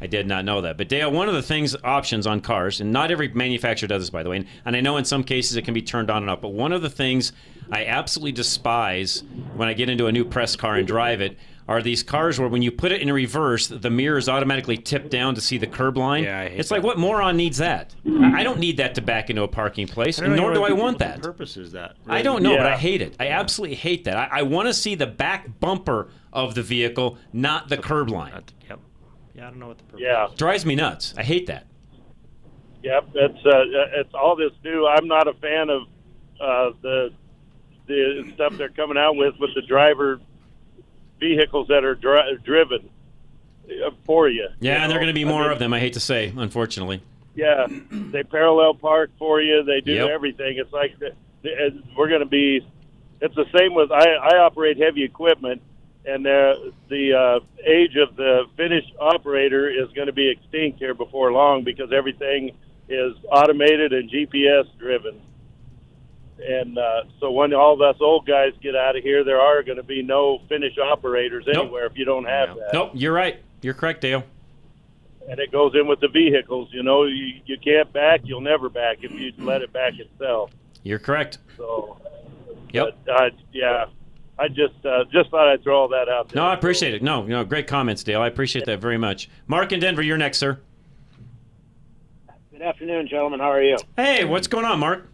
[0.00, 0.76] I did not know that.
[0.76, 4.10] But Dale, one of the things options on cars, and not every manufacturer does this,
[4.10, 6.24] by the way, and, and I know in some cases it can be turned on
[6.24, 6.40] and off.
[6.40, 7.32] But one of the things
[7.70, 9.22] I absolutely despise
[9.54, 11.38] when I get into a new press car and drive it
[11.68, 15.10] are these cars where when you put it in reverse, the mirror is automatically tipped
[15.10, 16.24] down to see the curb line.
[16.24, 17.94] Yeah, I hate it's like what moron needs that?
[18.06, 20.72] I I don't need that to back into a parking place, and nor do I
[20.72, 21.22] want that.
[21.22, 21.96] purpose is that?
[22.08, 22.76] I don't know, but I Yeah.
[22.78, 23.16] hate it.
[23.20, 24.16] I absolutely hate that.
[24.16, 28.42] I, I want to see the back bumper of the vehicle, not the curb line.
[28.68, 28.80] Yep.
[29.34, 30.00] Yeah, I don't know what the purpose.
[30.02, 30.28] Yeah.
[30.36, 31.14] Drives me nuts.
[31.16, 31.66] I hate that.
[32.82, 33.62] Yep, it's uh,
[34.00, 34.86] it's all this new.
[34.88, 35.82] I'm not a fan of
[36.40, 37.10] uh, the
[37.86, 40.20] the stuff they're coming out with with the driver
[41.26, 42.90] vehicles that are dri- driven
[43.68, 44.48] uh, for you.
[44.60, 45.72] Yeah, and there are going to be I more mean, of them.
[45.72, 47.00] I hate to say, unfortunately.
[47.34, 49.62] Yeah, they parallel park for you.
[49.62, 50.08] They do Yep.
[50.10, 50.58] everything.
[50.58, 52.66] It's like the, the, we're going to be.
[53.20, 55.62] It's the same with I, I operate heavy equipment,
[56.04, 60.92] and the the uh, age of the finished operator is going to be extinct here
[60.92, 62.50] before long because everything
[62.88, 65.20] is automated and GPS driven.
[66.46, 69.62] And uh, so when all of us old guys get out of here, there are
[69.62, 71.64] going to be no finished operators Nope.
[71.64, 72.70] anywhere if you don't have that.
[72.72, 73.38] Nope, you're right.
[73.60, 74.24] You're correct, Dale.
[75.28, 76.68] And it goes in with the vehicles.
[76.72, 80.50] You know, you, you can't back, you'll never back if you let it back itself.
[80.82, 81.38] You're correct.
[81.56, 81.96] So,
[82.72, 82.96] Yep.
[83.06, 83.84] but, uh, yeah,
[84.38, 86.42] I just uh, just thought I'd throw all that out there.
[86.42, 87.02] No, I appreciate it.
[87.02, 88.20] No, no, great comments, Dale.
[88.20, 89.28] I appreciate that very much.
[89.46, 90.58] Mark in Denver, you're next, sir.
[92.50, 93.38] Good afternoon, gentlemen.
[93.40, 93.76] How are you?
[93.96, 95.06] Hey, what's going on, Mark?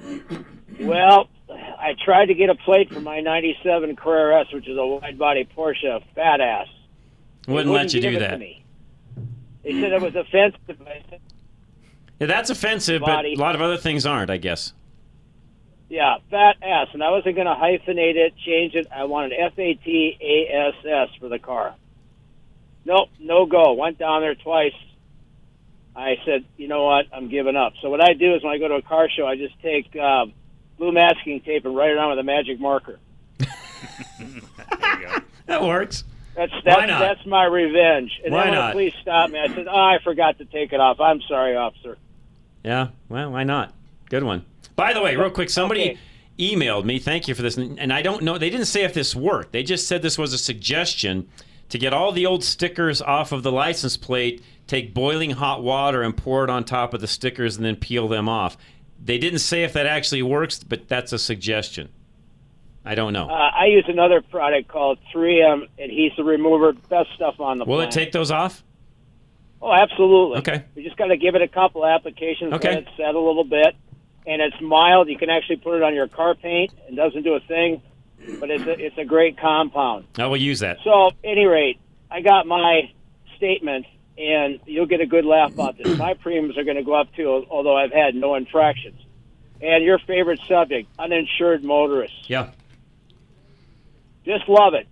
[0.80, 4.86] Well, I tried to get a plate for my '97 Carrera S, which is a
[4.86, 6.66] wide-body Porsche, fat ass.
[7.48, 8.38] Wouldn't let you do that.
[8.38, 8.64] me.
[9.62, 10.80] They said it was offensive.
[12.18, 13.34] Yeah, that's offensive, Body.
[13.34, 14.72] but a lot of other things aren't, I guess.
[15.88, 18.86] yeah, fat ass, and I wasn't going to hyphenate it, change it.
[18.94, 21.74] I wanted F A T A S S for the car.
[22.84, 23.72] Nope, no go.
[23.74, 24.72] Went down there twice.
[25.94, 27.06] I said, you know what?
[27.12, 27.72] I'm giving up.
[27.82, 29.94] So what I do is when I go to a car show, I just take
[29.96, 30.26] uh,
[30.80, 32.98] blue masking tape and write it on with a magic marker.
[35.46, 36.04] That works.
[36.36, 37.00] That's Why that's not?
[37.00, 38.20] that's my revenge.
[38.24, 38.66] And Why then when not?
[38.68, 41.00] the police stopped me, I said, "Oh, I forgot to take it off.
[41.00, 41.98] I'm sorry, officer."
[42.62, 43.74] Yeah, well, why not?
[44.10, 44.44] Good one.
[44.76, 45.98] By the way, real quick, somebody
[46.38, 47.00] emailed me.
[47.00, 47.56] Thank you for this.
[47.56, 48.38] And and I don't know.
[48.38, 49.50] They didn't say if this worked.
[49.50, 51.28] They just said this was a suggestion
[51.68, 54.40] to get all the old stickers off of the license plate.
[54.68, 58.06] Take boiling hot water and pour it on top of the stickers, and then peel
[58.06, 58.56] them off.
[59.02, 61.88] They didn't say if that actually works, but that's a suggestion.
[62.84, 63.28] I don't know.
[63.28, 66.72] Uh, I use another product called 3M adhesive remover.
[66.72, 68.62] Best stuff on the Will it take those off?
[69.62, 70.38] Oh, absolutely.
[70.38, 70.64] Okay.
[70.74, 72.68] You just got to give it a couple applications, Okay.
[72.70, 73.76] let it set a little bit,
[74.26, 75.08] and it's mild.
[75.10, 76.72] You can actually put it on your car paint.
[76.88, 77.82] It doesn't do a thing,
[78.38, 80.06] but it's a, it's a great compound.
[80.16, 80.78] I will use that.
[80.82, 81.78] So, at any rate,
[82.10, 82.90] I got my
[83.36, 83.84] statement,
[84.20, 85.96] and you'll get a good laugh about this.
[85.96, 89.00] My premiums are going to go up too, although I've had no infractions.
[89.62, 92.28] And your favorite subject, uninsured motorists.
[92.28, 92.50] Yeah.
[94.24, 94.86] Just love it.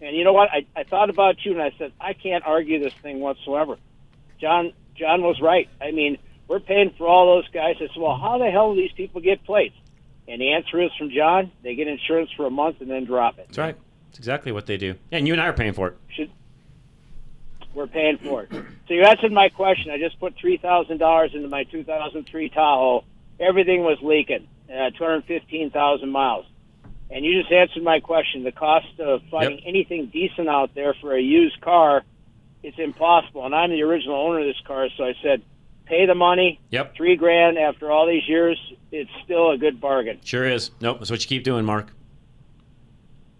[0.00, 0.48] And you know what?
[0.52, 3.76] I, I thought about you, and I said I can't argue this thing whatsoever.
[4.40, 5.68] John John was right.
[5.80, 7.76] I mean, we're paying for all those guys.
[7.76, 9.74] I said, well, how the hell do these people get plates?
[10.28, 11.50] And the answer is from John.
[11.62, 13.46] They get insurance for a month and then drop it.
[13.48, 13.76] That's right.
[14.06, 14.94] That's exactly what they do.
[15.10, 15.96] And you and I are paying for it.
[16.08, 16.30] Should
[17.78, 18.50] we're paying for it.
[18.52, 19.90] So you answered my question.
[19.90, 23.04] I just put three thousand dollars into my 2003 Tahoe.
[23.40, 24.48] Everything was leaking.
[24.68, 26.44] Uh, 215,000 miles.
[27.10, 28.44] And you just answered my question.
[28.44, 32.02] The cost of finding anything decent out there for a used car,
[32.62, 33.46] it's impossible.
[33.46, 35.42] And I'm the original owner of this car, so I said,
[35.86, 36.60] pay the money.
[36.68, 36.96] Yep.
[36.96, 38.58] Three grand after all these years,
[38.92, 40.20] it's still a good bargain.
[40.22, 40.70] Sure is.
[40.82, 40.98] Nope.
[40.98, 41.92] That's what you keep doing, Mark.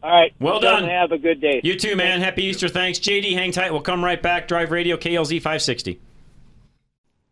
[0.02, 0.32] All right.
[0.38, 0.98] Well gentlemen, done.
[0.98, 1.60] Have a good day.
[1.64, 2.20] You too, man.
[2.20, 2.68] Happy Easter.
[2.68, 2.98] Thanks.
[2.98, 3.72] JD, hang tight.
[3.72, 4.48] We'll come right back.
[4.48, 6.00] Drive Radio KLZ 560.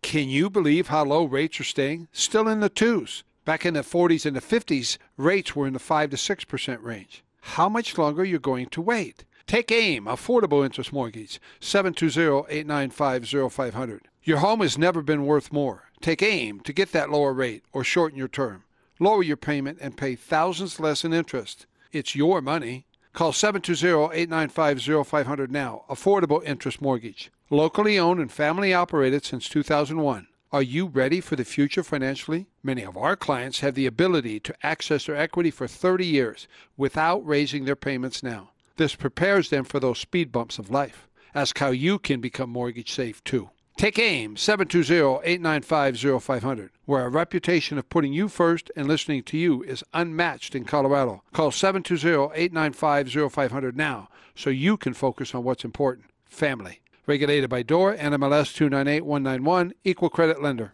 [0.02, 2.08] Can you believe how low rates are staying?
[2.12, 3.24] Still in the twos.
[3.44, 7.22] Back in the 40s and the 50s, rates were in the 5 to 6% range.
[7.40, 9.24] How much longer are you going to wait?
[9.46, 14.00] Take AIM, Affordable Interest Mortgage, 720-895-0500.
[14.24, 15.84] Your home has never been worth more.
[16.00, 18.64] Take AIM to get that lower rate or shorten your term.
[18.98, 21.66] Lower your payment and pay thousands less in interest.
[21.96, 22.84] It's your money.
[23.14, 25.86] Call 720-895-0500 now.
[25.88, 27.30] Affordable interest mortgage.
[27.48, 30.26] Locally owned and family operated since 2001.
[30.52, 32.48] Are you ready for the future financially?
[32.62, 37.26] Many of our clients have the ability to access their equity for 30 years without
[37.26, 38.50] raising their payments now.
[38.76, 41.08] This prepares them for those speed bumps of life.
[41.34, 43.48] Ask how you can become mortgage safe too.
[43.76, 49.84] Take AIM 720-895-0500, where our reputation of putting you first and listening to you is
[49.92, 51.22] unmatched in Colorado.
[51.34, 56.80] Call 720-895-0500 now so you can focus on what's important, family.
[57.06, 60.72] Regulated by DORA, NMLS 298191, Equal Credit Lender.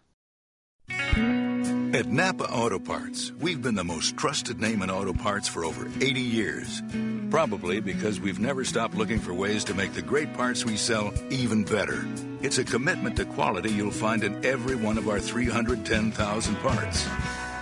[0.89, 5.89] At Napa Auto Parts, we've been the most trusted name in auto parts for over
[6.01, 6.85] 80 years.
[7.31, 11.13] Probably because we've never stopped looking for ways to make the great parts we sell
[11.31, 12.07] even better.
[12.43, 17.09] It's a commitment to quality you'll find in every one of our 310,000 parts.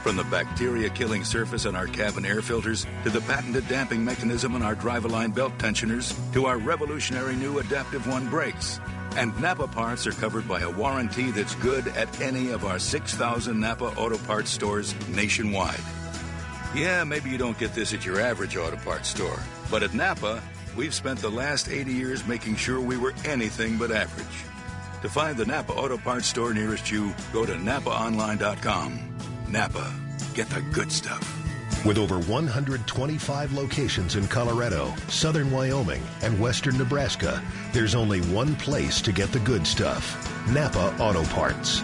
[0.03, 4.55] From the bacteria killing surface on our cabin air filters, to the patented damping mechanism
[4.55, 8.81] on our drive line belt tensioners, to our revolutionary new Adaptive One brakes.
[9.17, 13.61] And Napa parts are covered by a warranty that's good at any of our 6,000
[13.61, 15.81] Napa Auto Parts stores nationwide.
[16.75, 19.41] Yeah, maybe you don't get this at your average auto parts store,
[19.71, 20.43] but at Napa,
[20.75, 24.50] we've spent the last 80 years making sure we were anything but average.
[25.03, 29.01] To find the Napa Auto Parts store nearest you, go to napaonline.com.
[29.49, 29.95] Napa,
[30.35, 31.37] get the good stuff.
[31.87, 39.01] With over 125 locations in Colorado, southern Wyoming, and western Nebraska, there's only one place
[39.01, 41.83] to get the good stuff Napa Auto Parts.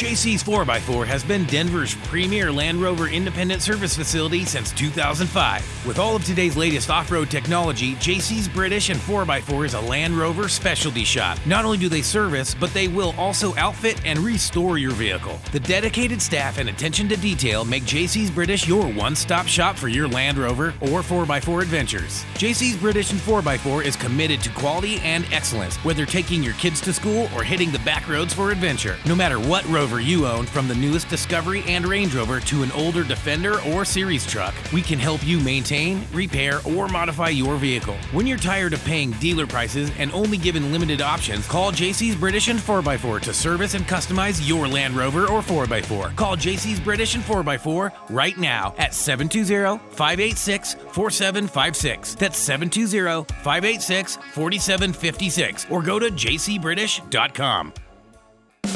[0.00, 5.86] JC's 4x4 has been Denver's premier Land Rover independent service facility since 2005.
[5.86, 10.14] With all of today's latest off road technology, JC's British and 4x4 is a Land
[10.14, 11.38] Rover specialty shop.
[11.44, 15.38] Not only do they service, but they will also outfit and restore your vehicle.
[15.52, 19.88] The dedicated staff and attention to detail make JC's British your one stop shop for
[19.88, 22.24] your Land Rover or 4x4 adventures.
[22.36, 26.94] JC's British and 4x4 is committed to quality and excellence, whether taking your kids to
[26.94, 28.96] school or hitting the back roads for adventure.
[29.04, 33.02] No matter what You own, from the newest Discovery and Range Rover to an older
[33.02, 37.96] Defender or Series truck, we can help you maintain, repair, or modify your vehicle.
[38.12, 42.48] When you're tired of paying dealer prices and only given limited options, call JC's British
[42.48, 46.14] and 4x4 to service and customize your Land Rover or 4x4.
[46.14, 52.14] Call JC's British and 4x4 right now at 720 586 4756.
[52.16, 55.66] That's 720 586 4756.
[55.70, 57.72] Or go to jcbritish.com.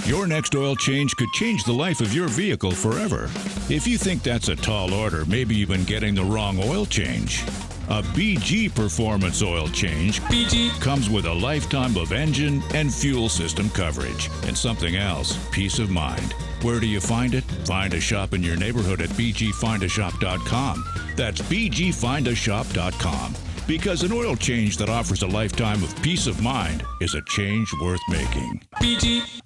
[0.07, 3.31] Your next oil change could change the life of your vehicle forever.
[3.71, 7.43] If you think that's a tall order, maybe you've been getting the wrong oil change.
[7.89, 13.71] A BG Performance oil change BG comes with a lifetime of engine and fuel system
[13.71, 16.35] coverage and something else, peace of mind.
[16.61, 17.45] Where do you find it?
[17.67, 20.85] Find a shop in your neighborhood at bgfindashop.com.
[21.17, 23.35] That's bgfindashop.com.
[23.67, 27.73] Because an oil change that offers a lifetime of peace of mind is a change
[27.81, 28.61] worth making.
[28.75, 29.41] BG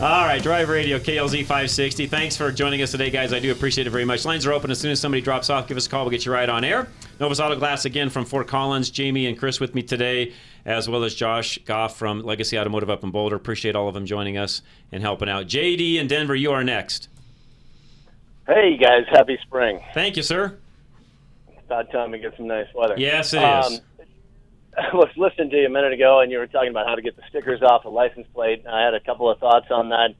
[0.00, 2.06] All right, Drive Radio, KLZ 560.
[2.06, 3.32] Thanks for joining us today, guys.
[3.32, 4.24] I do appreciate it very much.
[4.24, 5.66] Lines are open as soon as somebody drops off.
[5.66, 6.04] Give us a call.
[6.04, 6.86] We'll get you right on air.
[7.18, 8.90] Novus Auto Glass again from Fort Collins.
[8.90, 10.34] Jamie and Chris with me today,
[10.64, 13.34] as well as Josh Goff from Legacy Automotive up in Boulder.
[13.34, 15.46] Appreciate all of them joining us and helping out.
[15.48, 17.08] JD in Denver, you are next.
[18.46, 19.04] Hey, guys.
[19.10, 19.80] Happy spring.
[19.94, 20.56] Thank you, sir.
[21.48, 22.94] It's about time to get some nice weather.
[22.96, 23.80] Yes, it um, is.
[24.78, 27.02] I was listening to you a minute ago, and you were talking about how to
[27.02, 28.64] get the stickers off a license plate.
[28.70, 30.14] I had a couple of thoughts on that.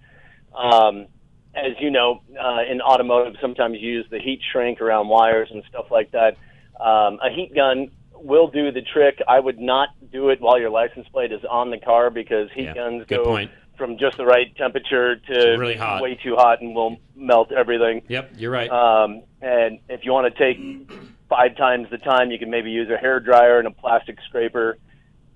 [0.59, 1.07] Um,
[1.55, 5.63] as you know, uh, in automotive, sometimes you use the heat shrink around wires and
[5.69, 6.37] stuff like that.
[6.81, 9.19] Um, a heat gun will do the trick.
[9.27, 12.65] I would not do it while your license plate is on the car because heat
[12.65, 13.51] Yeah, guns go point.
[13.77, 16.03] from just the right temperature to really hot.
[16.03, 18.03] way too hot and will melt everything.
[18.09, 18.71] Yep, you're right.
[18.71, 20.98] Um, and if you want to take
[21.29, 24.79] five times the time, you can maybe use a hair dryer and a plastic scraper.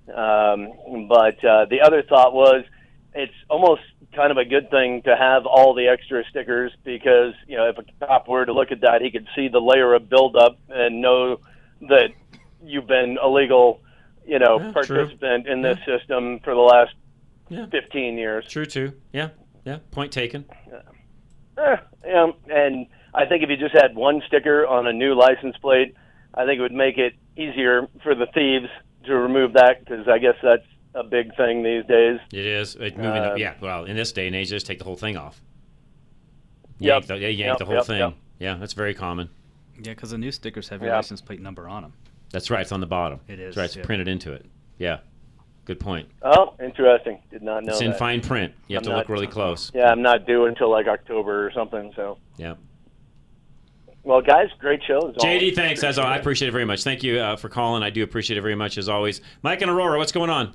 [0.08, 2.64] Um, but uh, the other thought was,
[3.14, 3.82] it's almost
[4.14, 7.78] kind of a good thing to have all the extra stickers because you know if
[7.78, 11.00] a cop were to look at that, he could see the layer of buildup and
[11.00, 11.38] know
[11.88, 12.08] that
[12.64, 13.80] you've been a legal,
[14.26, 14.96] you know, Yeah, true.
[14.96, 16.94] participant in this system for the last
[17.48, 17.66] Yeah.
[17.66, 18.46] 15 years.
[18.48, 18.92] True, too.
[19.12, 19.30] Yeah,
[19.64, 19.78] yeah.
[19.90, 20.44] Point taken.
[21.58, 21.76] Eh,
[22.06, 25.94] yeah, and I think if you just had one sticker on a new license plate,
[26.34, 28.68] I think it would make it easier for the thieves
[29.04, 32.18] to remove that because I guess that's a big thing these days.
[32.32, 32.74] It is.
[32.76, 34.96] It, moving, Um, yeah, well, in this day and age, they just take the whole
[34.96, 35.40] thing off.
[36.78, 36.92] Yep.
[36.94, 37.98] Yank the, yeah, yank Yep, the whole yep, thing.
[37.98, 38.14] yep.
[38.38, 39.28] Yeah, that's very common.
[39.76, 40.96] Yeah, because the new stickers have your Yeah.
[40.96, 41.92] license plate number on them.
[42.32, 42.62] That's right.
[42.62, 43.20] It's on the bottom.
[43.28, 43.54] It is.
[43.54, 43.64] That's right.
[43.66, 43.84] It's yeah.
[43.84, 44.46] printed into it.
[44.78, 44.98] Yeah.
[45.64, 46.08] Good point.
[46.22, 47.20] Oh, interesting.
[47.30, 47.98] Did not know It's in that.
[47.98, 48.52] fine print.
[48.68, 49.70] You have I'm to look really close.
[49.74, 51.92] Yeah, I'm not due until like October or something.
[51.94, 52.54] So, Yeah.
[54.04, 55.08] Well, guys, great show.
[55.08, 55.54] as JD, always.
[55.54, 55.84] thanks.
[55.84, 56.82] As I appreciate it very much.
[56.82, 57.82] Thank you uh, for calling.
[57.82, 59.20] I do appreciate it very much as always.
[59.42, 60.54] Mike and Aurora, what's going on?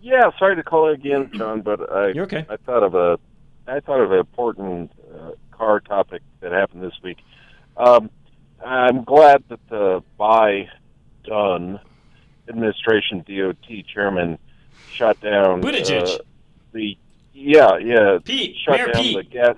[0.00, 2.46] Yeah, sorry to call again, John, but I You're okay.
[2.48, 3.18] I thought of a
[3.66, 7.18] I thought of an important uh, car topic that happened this week.
[7.76, 8.10] Um,
[8.64, 10.68] I'm glad that the by
[11.24, 11.80] done
[12.48, 14.38] administration DOT chairman
[14.90, 16.02] shut down Buttigieg.
[16.02, 16.18] uh,
[16.72, 16.96] the
[17.34, 19.16] yeah yeah Pete shut Mayor down Pete.
[19.16, 19.56] the gas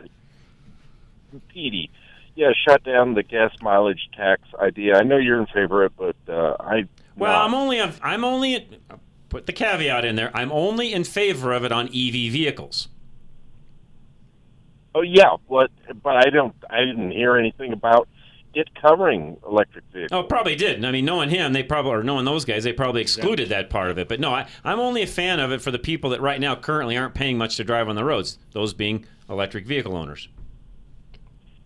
[1.49, 1.91] Petey
[2.35, 4.97] yeah shut down the gas mileage tax idea.
[4.97, 6.85] I know you're in favor of it, but uh, I
[7.17, 8.69] Well, I'm only I'm only
[9.29, 10.31] put the caveat in there.
[10.35, 12.89] I'm only in favor of it on EV vehicles.
[14.95, 15.71] Oh yeah, but
[16.03, 16.55] but I don't.
[16.69, 18.09] I didn't hear anything about
[18.55, 20.11] it covering electric vehicles.
[20.13, 20.85] Oh, probably didn't.
[20.85, 23.91] I mean, knowing him, they probably or knowing those guys, they probably excluded that part
[23.91, 24.09] of it.
[24.09, 26.55] But no, I, I'm only a fan of it for the people that right now
[26.55, 28.39] currently aren't paying much to drive on the roads.
[28.53, 30.29] Those being electric vehicle owners.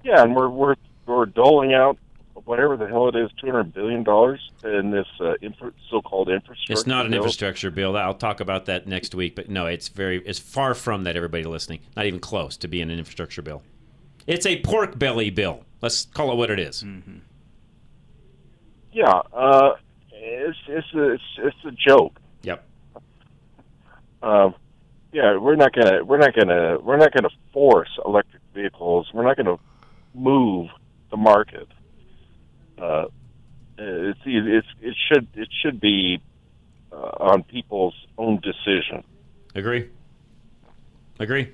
[0.07, 1.99] Yeah, and we're we're we're doling out
[2.45, 6.73] whatever the hell it is, two hundred billion dollars in this uh, infra- so-called infrastructure.
[6.73, 7.23] It's not an bill.
[7.23, 7.97] infrastructure bill.
[7.97, 9.35] I'll talk about that next week.
[9.35, 11.17] But no, it's very it's far from that.
[11.17, 13.65] Everybody listening, not even close to being an infrastructure bill.
[14.29, 15.65] It's a pork belly bill.
[15.83, 16.85] Let's call it what it is.
[18.93, 19.75] Yeah, uh,
[20.13, 22.21] it's it's a, it's it's a joke.
[22.43, 22.65] Yep.
[24.23, 24.55] Um,
[25.13, 29.09] yeah, we're not gonna we're not gonna we're not gonna force electric vehicles.
[29.13, 29.59] We're not gonna
[30.17, 30.69] move
[31.11, 31.69] the market.
[32.79, 33.05] Uh,
[33.79, 36.21] it's it's it should it should be
[36.93, 39.05] uh, on people's own decision.
[39.55, 39.89] Agree.
[41.19, 41.53] Agree.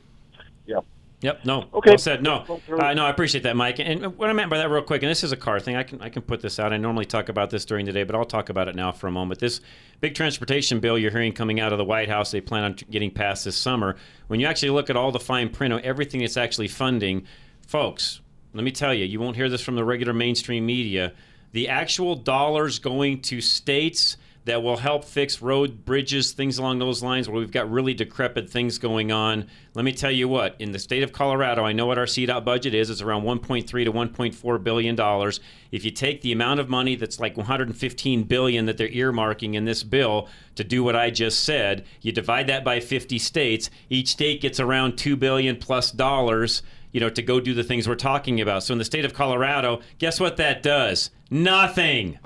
[0.66, 0.84] Yep.
[1.20, 1.44] Yep.
[1.44, 1.68] No.
[1.72, 1.90] Okay.
[1.90, 2.22] Well said.
[2.22, 2.60] No.
[2.68, 3.04] Uh, no.
[3.04, 3.78] I appreciate that, Mike.
[3.78, 5.76] And what I meant by that, real quick, and this is a car thing.
[5.76, 6.72] I can I can put this out.
[6.72, 9.06] I normally talk about this during the day, but I'll talk about it now for
[9.06, 9.38] a moment.
[9.38, 9.60] This
[10.00, 13.10] big transportation bill you're hearing coming out of the White House, they plan on getting
[13.10, 13.96] passed this summer.
[14.26, 17.26] When you actually look at all the fine print of everything it's actually funding,
[17.68, 18.20] folks,
[18.54, 21.12] let me tell you, you won't hear this from the regular mainstream media.
[21.52, 27.02] The actual dollars going to states that will help fix road, bridges, things along those
[27.02, 29.46] lines where we've got really decrepit things going on.
[29.74, 32.44] Let me tell you what, in the state of Colorado, I know what our CDOT
[32.44, 32.90] budget is.
[32.90, 35.40] It's around 1.3 to 1.4 billion dollars.
[35.70, 39.64] If you take the amount of money that's like 115 billion that they're earmarking in
[39.64, 44.08] this bill to do what I just said, you divide that by 50 states, each
[44.08, 47.94] state gets around 2 billion plus dollars you know, to go do the things we're
[47.94, 48.62] talking about.
[48.62, 51.10] So in the state of Colorado, guess what that does?
[51.30, 52.18] Nothing.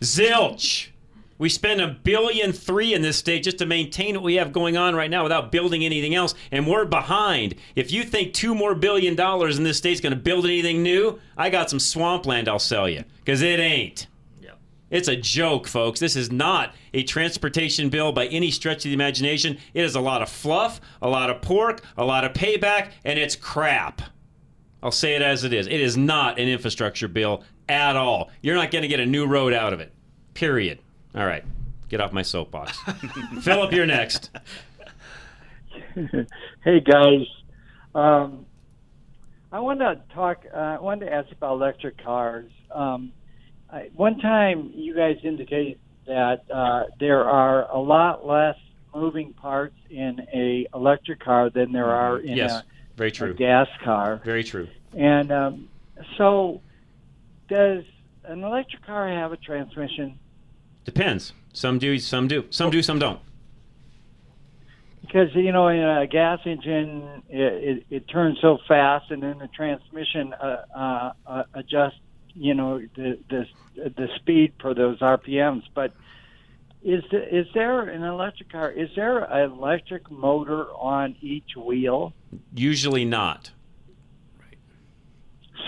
[0.00, 0.88] Zilch.
[1.38, 4.76] We spend a billion three in this state just to maintain what we have going
[4.76, 7.54] on right now without building anything else, and we're behind.
[7.74, 11.18] If you think two more billion dollars in this state's going to build anything new,
[11.38, 14.06] I got some swampland I'll sell you because it ain't.
[14.90, 16.00] It's a joke, folks.
[16.00, 19.58] This is not a transportation bill by any stretch of the imagination.
[19.72, 23.18] It is a lot of fluff, a lot of pork, a lot of payback, and
[23.18, 24.02] it's crap.
[24.82, 25.66] I'll say it as it is.
[25.66, 28.30] It is not an infrastructure bill at all.
[28.42, 29.92] You're not going to get a new road out of it.
[30.34, 30.80] Period.
[31.14, 31.44] All right.
[31.88, 32.78] Get off my soapbox.
[33.42, 34.30] Philip, you're next.
[36.64, 37.26] hey guys,
[37.94, 38.46] um,
[39.52, 40.44] I want to talk.
[40.52, 42.50] Uh, I wanted to ask about electric cars.
[42.70, 43.12] Um,
[43.72, 48.56] I, one time, you guys indicated that uh, there are a lot less
[48.94, 52.52] moving parts in a electric car than there are in yes.
[52.52, 52.64] a,
[52.96, 53.34] Very a true.
[53.34, 54.20] gas car.
[54.24, 54.68] Very true.
[54.96, 55.68] And um,
[56.18, 56.60] so,
[57.48, 57.84] does
[58.24, 60.18] an electric car have a transmission?
[60.84, 61.32] Depends.
[61.52, 62.44] Some do, some do.
[62.50, 63.20] Some do, some don't.
[65.02, 69.38] Because you know, in a gas engine, it, it, it turns so fast, and then
[69.38, 71.98] the transmission uh, uh, uh, adjusts,
[72.34, 75.62] you know, the, the the speed for those RPMs.
[75.74, 75.92] But
[76.82, 78.70] is the, is there an electric car?
[78.70, 82.14] Is there an electric motor on each wheel?
[82.54, 83.50] Usually not.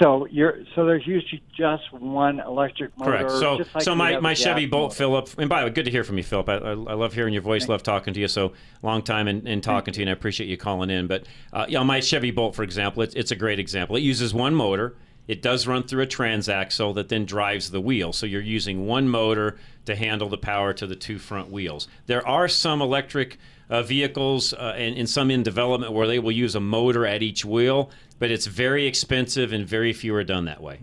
[0.00, 3.10] So you're so there's usually just one electric motor.
[3.10, 3.30] Correct.
[3.30, 4.94] So, just like so my, my Chevy Bolt, motor.
[4.96, 5.38] Philip.
[5.38, 6.48] And by the way, good to hear from you, Philip.
[6.48, 7.68] I, I, I love hearing your voice.
[7.68, 8.26] Love talking to you.
[8.26, 11.08] So long time and, and talking to you, and I appreciate you calling in.
[11.08, 13.96] But uh, you know, my Chevy Bolt, for example, it's, it's a great example.
[13.96, 14.96] It uses one motor.
[15.28, 18.12] It does run through a transaxle that then drives the wheel.
[18.12, 21.88] So you're using one motor to handle the power to the two front wheels.
[22.06, 23.38] There are some electric
[23.70, 27.22] uh, vehicles uh, and, and some in development where they will use a motor at
[27.22, 30.80] each wheel, but it's very expensive and very few are done that way.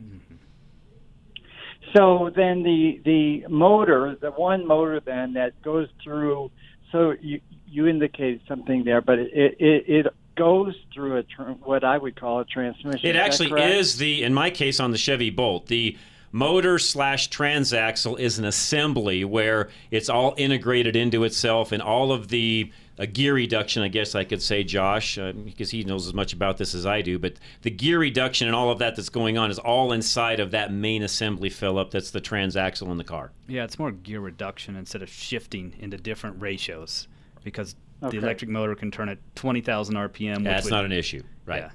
[1.95, 6.51] So then the the motor, the one motor then that goes through.
[6.91, 10.07] So you you indicated something there, but it it, it
[10.39, 13.05] goes through a tr- what I would call a transmission.
[13.05, 13.75] It Is that actually correct?
[13.75, 15.97] is the, in my case, on the Chevy Bolt, the
[16.31, 22.29] motor slash transaxle is an assembly where it's all integrated into itself, and all of
[22.29, 26.13] the a gear reduction, I guess I could say, Josh, uh, because he knows as
[26.13, 27.17] much about this as I do.
[27.17, 30.51] But the gear reduction and all of that that's going on is all inside of
[30.51, 31.91] that main assembly, Philip.
[31.91, 33.31] That's the transaxle in the car.
[33.47, 37.07] Yeah, it's more gear reduction instead of shifting into different ratios
[37.45, 38.17] because Okay.
[38.17, 40.37] the electric motor can turn at 20,000 RPM.
[40.37, 41.63] which That's would- not an issue, right?
[41.63, 41.71] Yeah.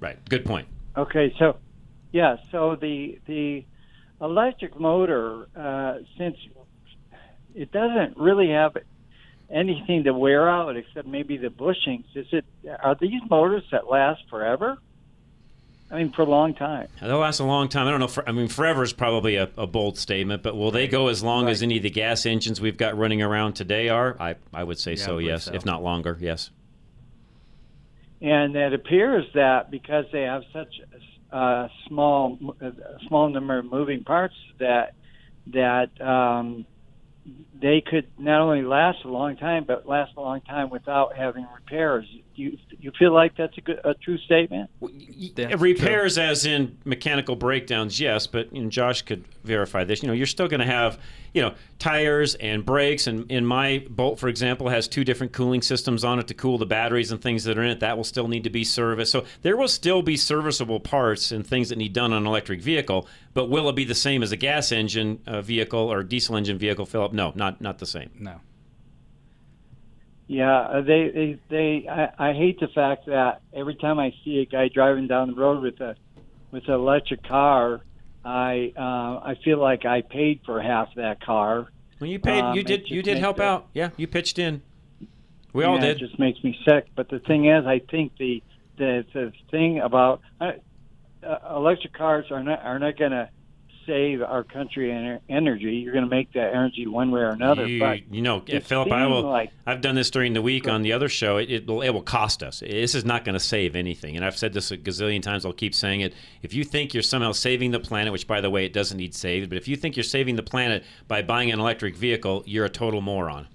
[0.00, 0.18] Right.
[0.28, 0.66] Good point.
[0.96, 1.56] Okay, so
[2.12, 3.64] yeah, so the the
[4.20, 6.36] electric motor, uh, since
[7.54, 8.76] it doesn't really have
[9.50, 12.44] anything to wear out except maybe the bushings, is it?
[12.82, 14.78] Are these motors that last forever?
[15.92, 16.88] I mean, for a long time.
[17.02, 17.86] They'll last a long time.
[17.86, 18.08] I don't know.
[18.08, 21.22] For, I mean, forever is probably a, a bold statement, but will they go as
[21.22, 24.16] long as any of the gas engines we've got running around today are?
[24.18, 25.52] I, I would say Yeah, so, yes, so.
[25.52, 26.50] if not longer, yes.
[28.22, 30.80] And it appears that because they have such
[31.30, 32.72] a small a
[33.08, 34.94] small number of moving parts, that
[35.48, 36.64] that um,
[37.62, 41.46] they could not only last a long time, but last a long time without having
[41.54, 42.04] repairs.
[42.34, 44.70] You you feel like that's a good a true statement?
[44.80, 50.02] Repairs, as in mechanical breakdowns, yes, but you know, Josh could verify this.
[50.02, 50.98] You know, you're still going to have,
[51.34, 53.06] you know, tires and brakes.
[53.06, 56.58] And in my Bolt, for example, has two different cooling systems on it to cool
[56.58, 57.80] the batteries and things that are in it.
[57.80, 59.12] That will still need to be serviced.
[59.12, 62.62] So there will still be serviceable parts and things that need done on an electric
[62.62, 63.06] vehicle.
[63.34, 66.58] But will it be the same as a gas engine uh, vehicle or diesel engine
[66.58, 67.12] vehicle, Philip?
[67.12, 68.10] No, not not the same.
[68.18, 68.40] No.
[70.28, 74.38] Yeah, uh, they they, they I, I hate the fact that every time I see
[74.38, 75.96] a guy driving down the road with a
[76.50, 77.80] with an electric car,
[78.24, 81.68] I uh, I feel like I paid for half that car.
[81.98, 83.68] When you paid, Um, you did you did help it- out.
[83.74, 84.62] Yeah, you pitched in.
[85.52, 85.96] We all did.
[85.96, 86.86] It just makes me sick.
[86.94, 88.42] But the thing is, I think the
[88.78, 90.52] the the thing about uh,
[91.24, 93.28] uh, electric cars are not are not going to
[93.86, 95.74] save our country ener- energy.
[95.76, 97.66] You're going to make that energy one way or another.
[97.66, 99.22] You, but you know, Philip, I will.
[99.22, 101.38] like- I've done this during the week on the other show.
[101.38, 101.82] It, it will.
[101.82, 102.60] It will cost us.
[102.60, 104.16] This is not going to save anything.
[104.16, 105.44] And I've said this a gazillion times.
[105.44, 106.14] I'll keep saying it.
[106.42, 109.14] If you think you're somehow saving the planet, which by the way, it doesn't need
[109.14, 112.64] saved, but if you think you're saving the planet by buying an electric vehicle, you're
[112.66, 113.48] a total moron.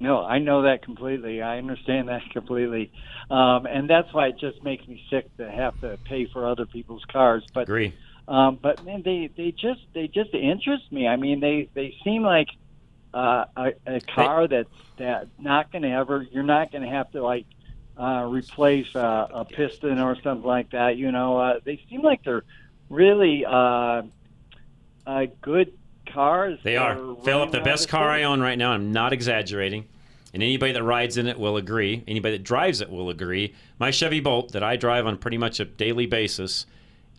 [0.00, 1.42] No, I know that completely.
[1.42, 2.90] I understand that completely,
[3.30, 6.66] um, and that's why it just makes me sick to have to pay for other
[6.66, 7.46] people's cars.
[7.54, 7.94] But Agree.
[8.28, 11.06] Um, but man, they they just they just interest me.
[11.06, 12.46] I mean, they they seem like
[13.12, 16.26] uh, a, a car that's that not going to ever.
[16.30, 17.46] You're not going to have to like
[18.00, 20.96] uh, replace uh, a piston or something like that.
[20.96, 22.44] You know, uh, they seem like they're
[22.88, 24.02] really uh,
[25.06, 25.72] uh, good
[26.12, 26.58] cars.
[26.62, 26.96] They are.
[27.24, 28.10] Philip, the best car.
[28.10, 29.86] I own right now, I'm not exaggerating,
[30.32, 32.04] and anybody that rides in it will agree.
[32.06, 33.54] Anybody that drives it will agree.
[33.78, 36.66] My Chevy Bolt that I drive on pretty much a daily basis,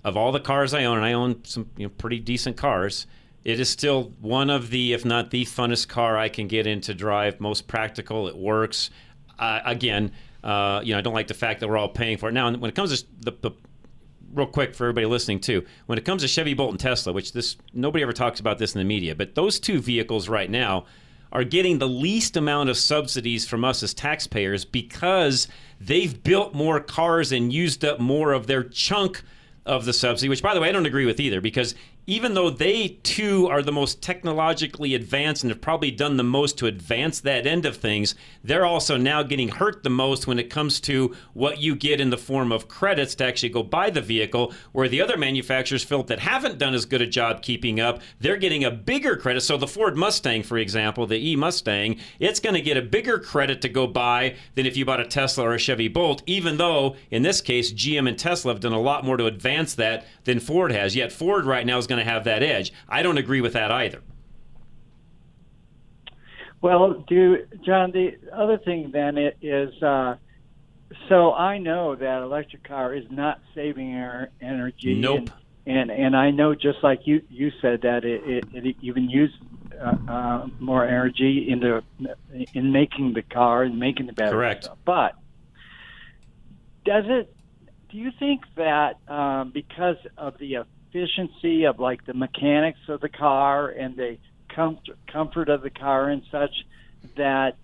[0.03, 3.07] of all the cars I own, and I own some you know, pretty decent cars,
[3.43, 6.81] it is still one of the, if not the funnest car I can get in
[6.81, 7.39] to drive.
[7.39, 8.27] Most practical.
[8.27, 8.91] It works.
[9.39, 10.11] Uh, again,
[10.43, 12.33] uh, you know, I don't like the fact that we're all paying for it.
[12.33, 13.51] Now, when it comes to the, the
[14.33, 15.65] real quick for everybody listening too.
[15.85, 18.73] When it comes to Chevy Bolt and Tesla, which this nobody ever talks about this
[18.73, 20.85] in the media, but those two vehicles right now
[21.31, 25.47] are getting the least amount of subsidies from us as taxpayers because
[25.79, 29.23] they've built more cars and used up more of their chunk
[29.65, 31.75] of the subsidy, which by the way I don't agree with either because
[32.11, 36.57] even though they too are the most technologically advanced and have probably done the most
[36.57, 40.49] to advance that end of things, they're also now getting hurt the most when it
[40.49, 44.01] comes to what you get in the form of credits to actually go buy the
[44.01, 44.53] vehicle.
[44.73, 48.35] Where the other manufacturers, Philip, that haven't done as good a job keeping up, they're
[48.35, 49.39] getting a bigger credit.
[49.39, 53.19] So the Ford Mustang, for example, the E Mustang, it's going to get a bigger
[53.19, 56.57] credit to go buy than if you bought a Tesla or a Chevy Bolt, even
[56.57, 60.05] though in this case, GM and Tesla have done a lot more to advance that
[60.25, 60.93] than Ford has.
[60.93, 62.71] Yet Ford right now is going to have that edge.
[62.87, 64.01] I don't agree with that either.
[66.61, 67.91] Well, do John.
[67.91, 70.15] The other thing then is Uh,
[71.09, 74.95] so I know that electric car is not saving our energy.
[74.95, 75.29] Nope.
[75.65, 79.09] And, and and I know just like you you said that it it, it even
[79.09, 79.35] used
[79.79, 81.81] uh, uh, more energy into
[82.53, 84.37] in making the car and making the battery.
[84.37, 84.63] Correct.
[84.65, 84.77] Stuff.
[84.85, 85.15] But
[86.85, 87.33] does it?
[87.89, 93.09] Do you think that um, because of the efficiency of like the mechanics of the
[93.09, 94.17] car and the
[94.49, 96.65] comfort comfort of the car and such,
[97.15, 97.55] that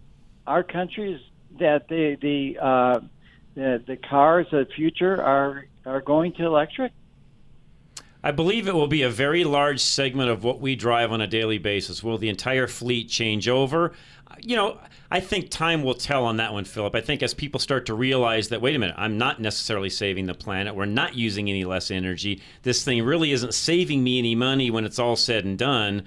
[0.46, 1.20] our countries
[1.60, 3.00] that the the uh,
[3.56, 6.92] the, the cars of the future are are going to electric?
[8.28, 11.28] I believe it will be a very large segment of what we drive on a
[11.28, 12.04] daily basis.
[12.04, 13.94] Will the entire fleet change over?
[14.42, 16.94] You know, I think time will tell on that one, Philip.
[16.94, 20.26] I think as people start to realize that, wait a minute, I'm not necessarily saving
[20.26, 20.76] the planet.
[20.76, 22.42] We're not using any less energy.
[22.64, 26.04] This thing really isn't saving me any money when it's all said and done.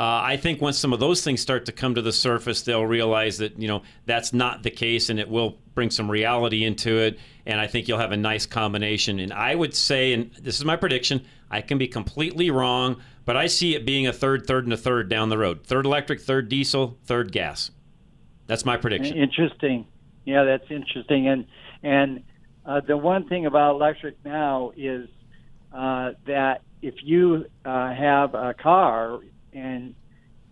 [0.00, 2.86] Uh, I think once some of those things start to come to the surface, they'll
[2.86, 6.96] realize that you know that's not the case, and it will bring some reality into
[6.96, 7.18] it.
[7.44, 9.20] And I think you'll have a nice combination.
[9.20, 13.36] And I would say, and this is my prediction, I can be completely wrong, but
[13.36, 15.66] I see it being a third, third, and a third down the road.
[15.66, 17.70] Third electric, third diesel, third gas.
[18.46, 19.18] That's my prediction.
[19.18, 19.86] Interesting.
[20.24, 21.28] Yeah, that's interesting.
[21.28, 21.44] And
[21.82, 22.22] and
[22.64, 25.10] uh, the one thing about electric now is
[25.74, 29.20] uh, that if you uh, have a car
[29.52, 29.94] and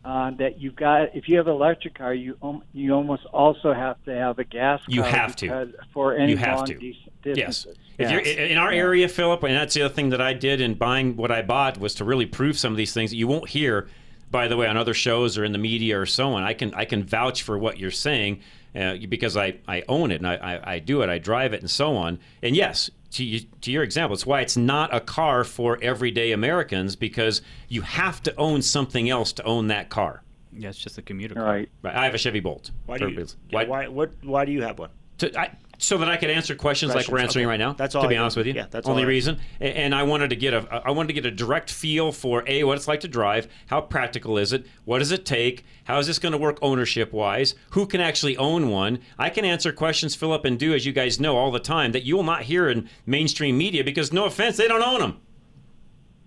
[0.04, 3.72] uh, that you've got, if you have an electric car, you um, you almost also
[3.74, 4.78] have to have a gas.
[4.80, 5.72] Car You have to.
[5.92, 6.74] for any you have long to.
[6.74, 7.66] dis- Yes.
[7.98, 8.50] If you're, Yes.
[8.52, 8.78] in our Yeah.
[8.78, 11.78] area, Philip, and that's the other thing that I did in buying what I bought
[11.78, 13.88] was to really prove some of these things that you won't hear,
[14.30, 16.42] by the way, on other shows or in the media or so on.
[16.44, 18.40] I can I can vouch for what you're saying
[18.74, 21.60] uh, because I, I own it and I, I, I do it, I drive it,
[21.60, 22.18] and so on.
[22.42, 26.32] And yes, to you, to your example, it's why it's not a car for everyday
[26.32, 30.22] Americans because you have to own something else to own that car.
[30.52, 31.44] Yeah, it's just a commuter car.
[31.44, 31.68] Right.
[31.82, 31.94] right.
[31.94, 32.70] I have a Chevy Bolt.
[32.86, 33.26] Why do you?
[33.50, 33.88] Why, Why?
[33.88, 34.12] What?
[34.22, 34.90] Why do you have one?
[35.18, 37.50] to, I, so that I could answer questions, like we're answering okay.
[37.50, 37.72] right now.
[37.72, 38.40] That's all To be I honest need.
[38.40, 39.38] with you, Yeah, that's only all I- reason.
[39.60, 42.42] A- And I wanted to get a I wanted to get a direct feel for
[42.48, 43.46] a what it's like to drive.
[43.68, 44.66] How practical is it?
[44.84, 45.64] What does it take?
[45.84, 47.54] How is this going to work ownership wise?
[47.70, 48.98] Who can actually own one?
[49.18, 52.02] I can answer questions, Philip, and do as you guys know all the time that
[52.04, 55.20] you will not hear in mainstream media because no offense, they don't own them.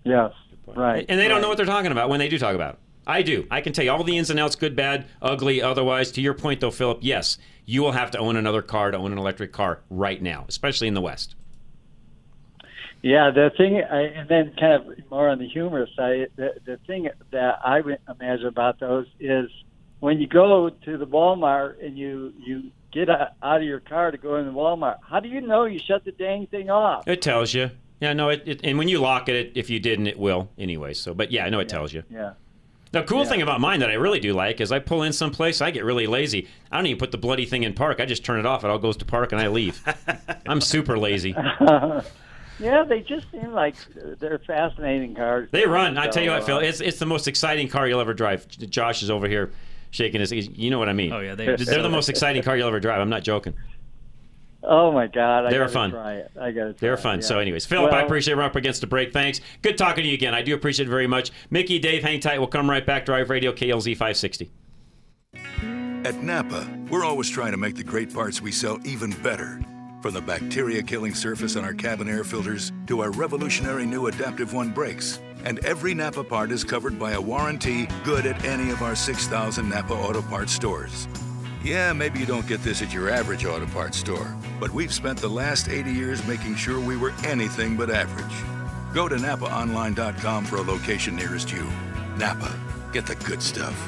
[0.04, 0.32] Yes.
[0.66, 1.04] Right.
[1.08, 2.80] And they don't know what they're talking about when they do talk about it.
[3.06, 3.46] I do.
[3.50, 6.12] I can tell you all the ins and outs, good, bad, ugly, otherwise.
[6.12, 9.12] To your point, though, Philip, yes, you will have to own another car to own
[9.12, 11.34] an electric car right now, especially in the West.
[13.02, 16.76] Yeah, the thing, I, and then kind of more on the humorous side, the, the
[16.86, 19.50] thing that I would imagine about those is
[19.98, 24.12] when you go to the Walmart and you you get out out of your car
[24.12, 27.08] to go in the Walmart, how do you know you shut the dang thing off?
[27.08, 27.72] It tells you.
[28.00, 30.50] Yeah, no, it, it and when you lock it, it, if you didn't, it will
[30.56, 30.94] anyway.
[30.94, 32.04] So, but yeah, I know it tells you.
[32.10, 32.32] Yeah.
[32.92, 33.30] The cool Yeah.
[33.30, 35.82] thing about mine that I really do like is I pull in someplace, I get
[35.84, 36.46] really lazy.
[36.70, 38.00] I don't even put the bloody thing in park.
[38.00, 38.64] I just turn it off.
[38.64, 39.80] It all goes to park, and I leave.
[40.46, 41.34] I'm super lazy.
[42.60, 43.74] yeah, they just seem like
[44.20, 45.48] they're fascinating cars.
[45.52, 45.96] They run.
[45.98, 48.46] I tell you what, Phil, uh, it's it's the most exciting car you'll ever drive.
[48.48, 49.50] Josh is over here
[49.90, 50.30] shaking his.
[50.32, 51.12] You know what I mean?
[51.12, 53.00] Oh, yeah, they- they're the most exciting car you'll ever drive.
[53.00, 53.54] I'm not joking.
[54.62, 55.46] Oh my God!
[55.46, 55.90] I They were fun.
[55.90, 56.30] Try it.
[56.40, 56.72] I got to.
[56.74, 57.20] They're fun.
[57.22, 58.36] So, anyways, Philip, I appreciate it.
[58.36, 59.12] We're up against the break.
[59.12, 59.40] Thanks.
[59.60, 60.34] Good talking to you again.
[60.34, 61.32] I do appreciate it very much.
[61.50, 62.38] Mickey, Dave, hang tight.
[62.38, 63.04] We'll come right back.
[63.04, 64.50] Drive Radio KLZ 560.
[66.04, 69.60] At Napa, we're always trying to make the great parts we sell even better.
[70.02, 74.52] From the bacteria killing surface on our cabin air filters to our revolutionary new Adaptive
[74.52, 75.20] One brakes.
[75.44, 79.68] And every Napa part is covered by a warranty good at any of our 6,000
[79.68, 81.06] Napa Auto Parts stores.
[81.62, 85.20] Yeah, maybe you don't get this at your average auto parts store, but we've spent
[85.20, 88.34] the last 80 years making sure we were anything but average.
[88.92, 91.64] Go to NapaOnline.com for a location nearest you.
[92.16, 92.52] Napa,
[92.92, 93.78] get the good stuff.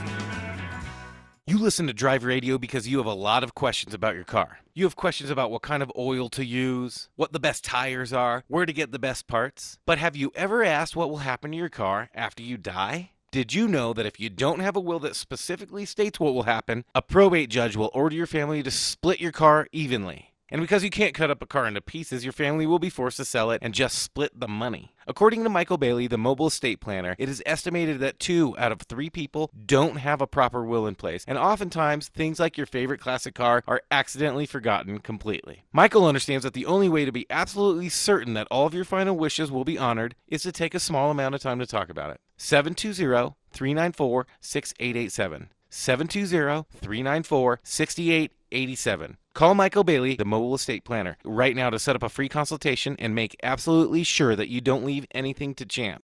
[1.48, 4.60] You listen to Drive Radio because you have a lot of questions about your car.
[4.72, 8.44] You have questions about what kind of oil to use, what the best tires are,
[8.46, 9.78] where to get the best parts.
[9.84, 13.10] But have you ever asked what will happen to your car after you die?
[13.34, 16.44] Did you know that if you don't have a will that specifically states what will
[16.44, 20.34] happen, a probate judge will order your family to split your car evenly?
[20.50, 23.16] And because you can't cut up a car into pieces, your family will be forced
[23.16, 24.92] to sell it and just split the money.
[25.08, 28.82] According to Michael Bailey, the mobile estate planner, it is estimated that two out of
[28.82, 33.00] three people don't have a proper will in place, and oftentimes things like your favorite
[33.00, 35.64] classic car are accidentally forgotten completely.
[35.72, 39.16] Michael understands that the only way to be absolutely certain that all of your final
[39.16, 42.10] wishes will be honored is to take a small amount of time to talk about
[42.10, 42.20] it.
[42.36, 45.48] 720 394 6887.
[45.70, 49.16] 720 394 6887.
[49.34, 52.94] Call Michael Bailey, the mobile estate planner, right now to set up a free consultation
[53.00, 56.02] and make absolutely sure that you don't leave anything to chance.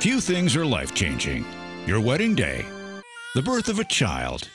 [0.00, 1.46] Few things are life changing
[1.86, 2.66] your wedding day,
[3.34, 4.48] the birth of a child,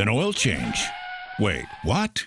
[0.00, 0.84] an oil change.
[1.38, 2.26] Wait, what?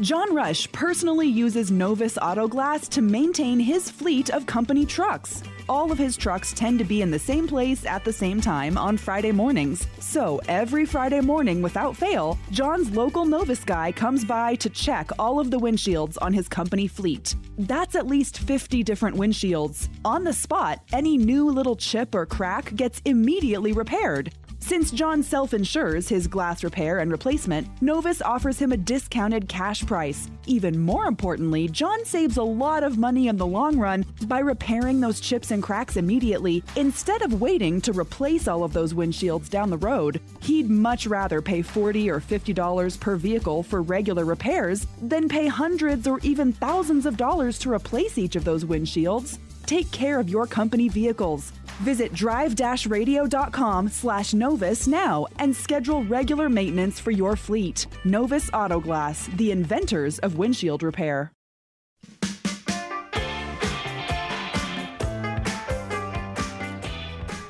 [0.00, 5.42] John Rush personally uses Novus Auto Glass to maintain his fleet of company trucks.
[5.68, 8.76] All of his trucks tend to be in the same place at the same time
[8.76, 9.86] on Friday mornings.
[10.00, 15.38] So every Friday morning, without fail, John's local Novus guy comes by to check all
[15.38, 17.36] of the windshields on his company fleet.
[17.58, 19.88] That's at least 50 different windshields.
[20.04, 24.32] On the spot, any new little chip or crack gets immediately repaired.
[24.62, 29.84] Since John self insures his glass repair and replacement, Novus offers him a discounted cash
[29.84, 30.30] price.
[30.46, 35.00] Even more importantly, John saves a lot of money in the long run by repairing
[35.00, 39.68] those chips and cracks immediately instead of waiting to replace all of those windshields down
[39.68, 40.20] the road.
[40.40, 46.06] He'd much rather pay 40 or $50 per vehicle for regular repairs than pay hundreds
[46.06, 49.38] or even thousands of dollars to replace each of those windshields.
[49.66, 51.52] Take care of your company vehicles.
[51.80, 57.86] Visit drive-radio.com slash Novus now and schedule regular maintenance for your fleet.
[58.04, 61.32] Novus Autoglass, the inventors of windshield repair.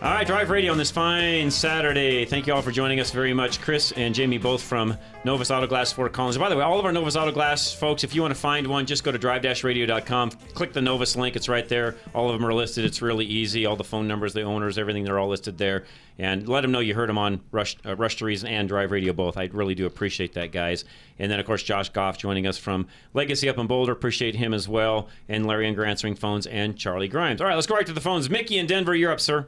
[0.03, 2.25] All right, Drive Radio on this fine Saturday.
[2.25, 3.61] Thank you all for joining us very much.
[3.61, 6.37] Chris and Jamie, both from Novus Auto Glass Fort Collins.
[6.37, 8.85] By the way, all of our Novus Autoglass folks, if you want to find one,
[8.85, 10.31] just go to drive-radio.com.
[10.55, 11.37] Click the Novus link.
[11.37, 11.95] It's right there.
[12.17, 12.85] All of them are listed.
[12.85, 13.65] It's really easy.
[13.65, 15.85] All the phone numbers, the owners, everything, they're all listed there.
[16.19, 18.91] And let them know you heard them on Rush, uh, Rush to Reason and Drive
[18.91, 19.37] Radio both.
[19.37, 20.85] I really do appreciate that, guys.
[21.21, 23.93] And then, of course, Josh Goff joining us from Legacy up in Boulder.
[23.93, 25.09] Appreciate him as well.
[25.29, 27.41] And Larry Unger answering phones and Charlie Grimes.
[27.41, 28.29] All right, let's go right to the phones.
[28.29, 29.47] Mickey in Denver, you're up, sir.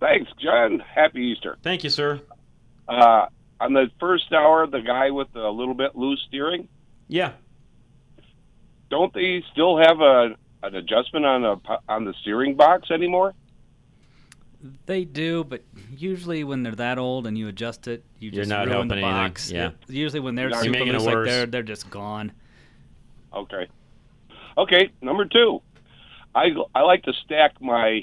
[0.00, 0.80] Thanks, John.
[0.80, 1.56] Happy Easter.
[1.62, 2.20] Thank you, sir.
[2.88, 3.26] Uh,
[3.60, 6.68] on the first hour, the guy with the little bit loose steering.
[7.08, 7.32] Yeah.
[8.90, 11.56] Don't they still have a an adjustment on a
[11.88, 13.34] on the steering box anymore?
[14.86, 15.62] They do, but
[15.96, 18.94] usually when they're that old and you adjust it, you You're just not ruin the
[18.96, 19.28] helping anything.
[19.28, 19.50] box.
[19.50, 19.70] Yeah.
[19.88, 22.32] Usually when they're You're super making loose like they're they're just gone.
[23.32, 23.66] Okay.
[24.56, 25.60] Okay, number two.
[26.34, 28.00] I I like to stack my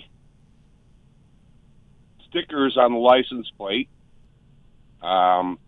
[2.35, 3.87] stickers on the license plate.
[5.01, 5.59] Um,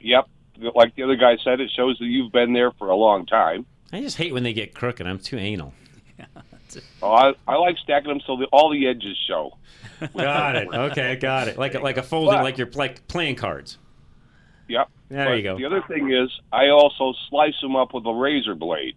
[0.00, 0.28] yep,
[0.74, 3.66] like the other guy said, it shows that you've been there for a long time.
[3.92, 5.06] I just hate when they get crooked.
[5.06, 5.72] I'm too anal.
[7.00, 9.56] Oh, I, I like stacking them so that all the edges show.
[10.14, 10.68] Got it.
[10.68, 11.56] Okay, got it.
[11.56, 13.78] Like a, like a folding, But- like you're like playing cards.
[14.68, 14.90] Yep.
[15.08, 15.56] There But you go.
[15.56, 18.96] The other thing is, I also slice them up with a razor blade.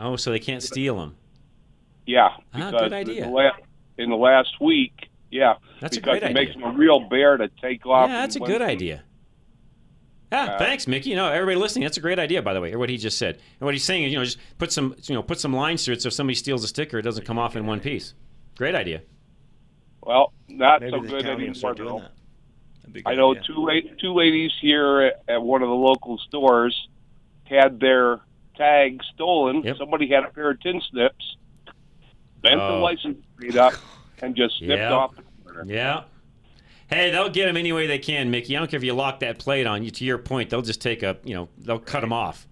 [0.00, 1.16] Oh, so they can't steal them.
[2.06, 3.26] Yeah, Ah, good idea.
[3.26, 3.50] In the,
[3.98, 6.62] in the last week, yeah, That's a because great it makes idea.
[6.62, 8.08] them a real bear to take off.
[8.08, 9.02] Yeah, that's a good when- idea.
[10.34, 11.10] Ah, Uh, thanks, Mickey.
[11.10, 12.72] You know, everybody listening, that's a great idea, by the way.
[12.72, 14.94] Or what he just said, and what he's saying is, you know, just put some,
[15.02, 17.26] you know, put some lines through it, so if somebody steals a sticker, it doesn't
[17.26, 18.14] come off in one piece.
[18.56, 19.02] Great idea.
[20.02, 21.74] Well, not Maybe so good county will anymore.
[21.74, 21.98] doing though.
[22.00, 22.12] that.
[22.80, 23.42] That'd be a good I know idea.
[23.46, 26.88] two two ladies here at, at one of the local stores
[27.44, 28.20] had their
[28.56, 29.62] tag stolen.
[29.76, 31.36] Somebody had a pair of tin snips,
[32.40, 32.80] bent the Oh.
[32.82, 33.74] license plate up,
[34.22, 34.92] and just snipped Yeah.
[34.92, 35.64] off the corner.
[35.66, 36.04] Yeah.
[36.88, 38.54] Hey, they'll get them any way they can, Mickey.
[38.56, 39.82] I don't care if you lock that plate on.
[39.82, 42.46] You to your point, they'll just take a, you know, they'll cut them off.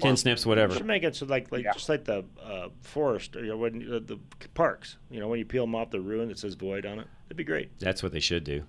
[0.00, 0.74] Tin snips, whatever.
[0.74, 3.82] Should make it so like like just like the uh, forest or you know, when
[3.94, 4.18] uh, the
[4.52, 4.96] parks.
[5.08, 7.06] You know when you peel them off the ruin that says void on it.
[7.28, 7.78] It'd be great.
[7.78, 8.64] That's what they should do.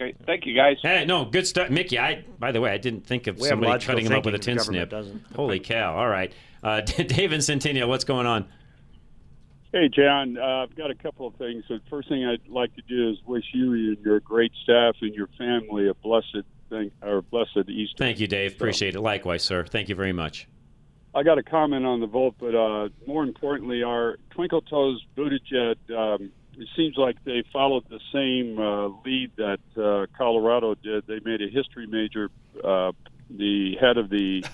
[0.00, 0.76] Okay, thank you guys.
[0.82, 1.98] Hey, no, good stuff, Mickey.
[1.98, 4.38] I, by the way, I didn't think of We somebody cutting them up with a
[4.38, 4.90] thinking, tin the government snip.
[4.90, 5.36] doesn't.
[5.36, 5.96] Holy cow!
[5.96, 8.46] All right, uh, Dave and Centennial, what's going on?
[9.72, 11.64] Hey, John, uh, I've got a couple of things.
[11.66, 15.14] The first thing I'd like to do is wish you and your great staff and
[15.14, 17.96] your family a blessed thing or blessed Easter.
[17.96, 18.52] Thank you, Dave.
[18.52, 19.00] Appreciate it.
[19.00, 19.64] Likewise, sir.
[19.64, 20.46] Thank you very much.
[21.14, 25.76] I got a comment on the vote, but uh, more importantly, our Twinkle Toes Buttigieg.
[25.90, 31.06] Um, it seems like they followed the same uh, lead that uh, Colorado did.
[31.06, 32.30] They made a history major.
[32.62, 32.92] Uh,
[33.30, 34.44] the head of the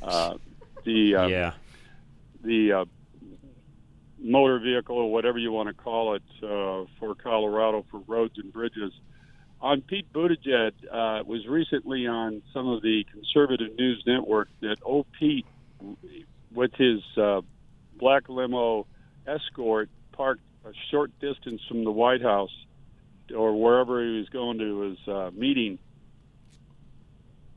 [0.00, 0.34] uh,
[0.84, 1.52] the uh, yeah
[2.42, 2.84] the uh,
[4.22, 8.52] motor vehicle or whatever you want to call it uh, for Colorado for roads and
[8.52, 8.92] bridges.
[9.60, 15.04] On Pete Buttigieg uh, was recently on some of the conservative news network that oh
[15.18, 15.46] Pete
[16.54, 17.40] with his uh,
[17.98, 18.86] black limo
[19.26, 22.50] escort parked a short distance from the White House
[23.34, 25.78] or wherever he was going to his uh, meeting.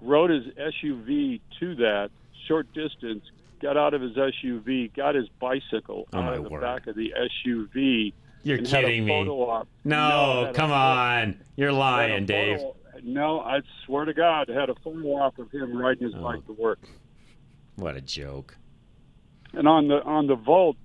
[0.02, 2.10] Rode his SUV to that
[2.48, 3.24] short distance,
[3.64, 6.62] got out of his SUV, got his bicycle Oh, out of the word.
[6.62, 8.14] back of the SUV.
[8.44, 9.24] You're and had a kidding me.
[9.86, 11.40] No, a come on.
[11.56, 12.58] You're lying, Dave.
[12.60, 16.12] photo- No, I swear to God, had a photo op of him riding Oh.
[16.12, 16.80] his bike to work.
[17.78, 18.56] What a joke.
[19.54, 20.76] And on the on the Volt,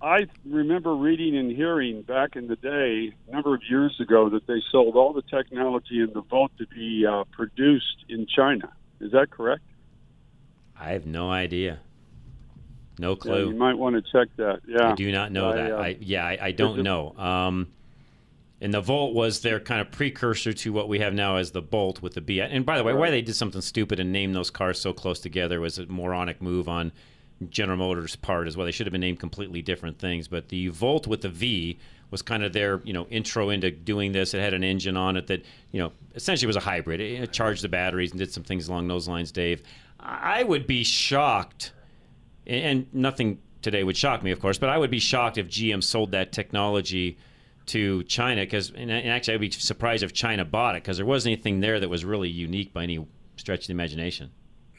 [0.00, 4.46] I remember reading and hearing back in the day, a number of years ago, that
[4.46, 8.72] they sold all the technology in the Volt to be uh, produced in China.
[9.00, 9.62] Is that correct?
[10.78, 11.80] I have no idea.
[12.98, 13.48] No Yeah, clue.
[13.50, 14.60] you might want to check that.
[14.66, 14.92] Yeah.
[14.92, 15.72] I do not know I, that.
[15.72, 17.14] uh, I yeah, I, I don't know.
[17.16, 17.68] Um,
[18.60, 21.60] and the Volt was their kind of precursor to what we have now as the
[21.60, 22.40] Bolt with the B.
[22.40, 25.20] And by the way, why they did something stupid and named those cars so close
[25.20, 26.92] together was a moronic move on
[27.50, 28.64] General Motors' part as well.
[28.64, 30.26] They should have been named completely different things.
[30.26, 31.78] But the Volt with the V
[32.10, 34.32] was kind of their you know intro into doing this.
[34.32, 36.98] It had an engine on it that you know essentially was a hybrid.
[37.02, 39.32] It, it charged the batteries and did some things along those lines.
[39.32, 39.62] Dave,
[40.08, 41.72] I would be shocked
[42.46, 45.48] and- and nothing today would shock me, of course, but I would be shocked if
[45.48, 47.18] GM sold that technology
[47.66, 51.06] to China because, and and actually, I'd be surprised if China bought it because there
[51.06, 53.04] wasn't anything there that was really unique by any
[53.36, 54.30] stretch of the imagination.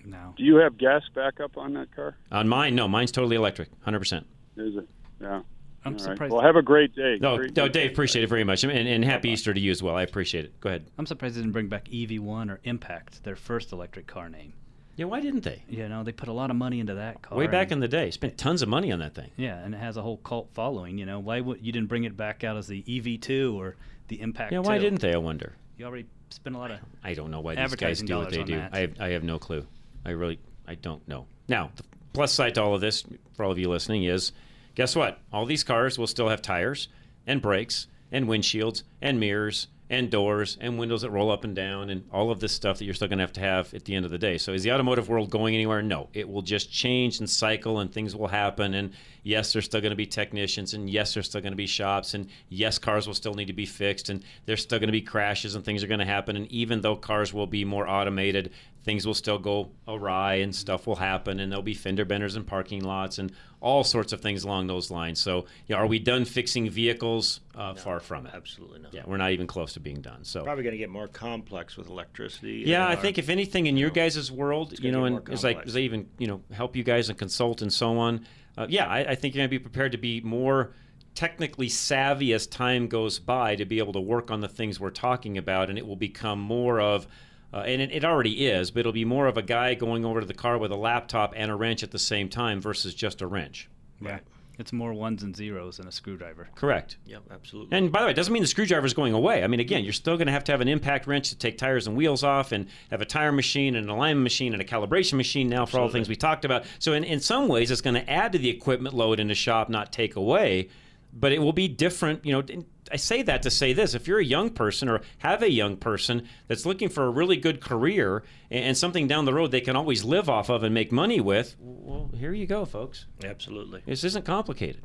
[0.05, 0.33] No.
[0.37, 2.15] Do you have gas backup on that car?
[2.31, 4.25] On mine, no, mine's totally electric, hundred percent.
[4.55, 4.87] Is it?
[5.19, 5.27] Yeah.
[5.27, 5.43] I'm
[5.83, 5.99] All right.
[6.01, 7.17] surprised- Well, have a great day.
[7.19, 7.83] No, Great no, day.
[7.83, 9.95] Dave, appreciate it very much, and, and happy Easter to you as well.
[9.97, 10.57] I appreciate it.
[10.61, 10.85] Go ahead.
[10.97, 14.53] I'm surprised they didn't bring back EV1 or Impact, their first electric car name.
[14.97, 15.63] Yeah, why didn't they?
[15.69, 17.37] You know, they put a lot of money into that car.
[17.37, 19.29] Way back in the day, spent tons of money on that thing.
[19.37, 20.97] Yeah, and it has a whole cult following.
[20.97, 23.75] You know, why would you didn't bring it back out as the EV2 or
[24.07, 24.51] the Impact?
[24.51, 24.83] Yeah, why 2?
[24.83, 25.13] didn't they?
[25.13, 25.53] I wonder.
[25.77, 26.79] You already spent a lot of.
[27.03, 28.55] I don't know why these guys do what they do.
[28.55, 28.73] that.
[28.73, 29.65] I have, I have no clue.
[30.03, 31.27] I really I don't know.
[31.47, 31.83] Now, the
[32.13, 34.31] plus side to all of this, for all of you listening, is
[34.75, 35.19] guess what?
[35.31, 36.89] All these cars will still have tires
[37.25, 41.89] and brakes and windshields and mirrors and doors and windows that roll up and down
[41.89, 43.95] and all of this stuff that you're still going to have to have at the
[43.95, 44.37] end of the day.
[44.37, 45.81] So is the automotive world going anywhere?
[45.81, 46.09] No.
[46.13, 48.91] It will just change and cycle and things will happen and
[49.23, 52.13] yes, there's still going to be technicians and yes, there's still going to be shops
[52.13, 55.01] and yes, cars will still need to be fixed and there's still going to be
[55.01, 58.51] crashes and things are going to happen and even though cars will be more automated,
[58.87, 62.43] things will still go awry and stuff will happen and there'll be fender benders in
[62.45, 65.19] parking lots and all sorts of things along those lines.
[65.19, 67.41] So, yeah, are we done fixing vehicles?
[67.53, 68.33] Uh, far from it.
[68.33, 68.93] Absolutely not.
[68.93, 70.23] Yeah, we're not even close to being done.
[70.23, 72.63] So, Probably going to get more complex with electricity.
[72.65, 75.23] yeah, I our- think if anything in your guys' world, you gonna know, and more
[75.33, 75.67] it's like complex.
[75.67, 78.25] as they even you know help you guys and consult and so on.
[78.57, 80.71] Uh, yeah, I, I think you're gonna be prepared to be more
[81.13, 84.91] technically savvy as time goes by to be able to work on the things we're
[84.91, 87.05] talking about, and it will become more of.
[87.53, 90.19] Uh, and it, it already is, but it'll be more of a guy going over
[90.19, 93.21] to the car with a laptop and a wrench at the same time versus just
[93.21, 93.69] a wrench.
[94.01, 94.21] Right.
[94.59, 96.49] It's more ones and zeros than a screwdriver.
[96.55, 96.97] Correct.
[97.05, 97.77] Yep, absolutely.
[97.77, 99.43] And by the way, it doesn't mean the screwdriver is going away.
[99.43, 101.59] I mean, again, you're still going to have to have an impact wrench to take
[101.59, 104.65] tires and wheels off, and have a tire machine, and an alignment machine, and a
[104.65, 106.65] calibration machine now for all the things we talked about.
[106.79, 109.35] So, in, in some ways, it's going to add to the equipment load in the
[109.35, 110.69] shop, not take away.
[111.13, 112.25] But it will be different.
[112.25, 115.41] You know, I say that to say this: if you're a young person or have
[115.43, 119.33] a young person that's looking for a really good career and, and something down the
[119.33, 122.65] road they can always live off of and make money with, well, here you go,
[122.65, 123.05] folks.
[123.23, 123.81] Absolutely.
[123.85, 124.81] This isn't complicated.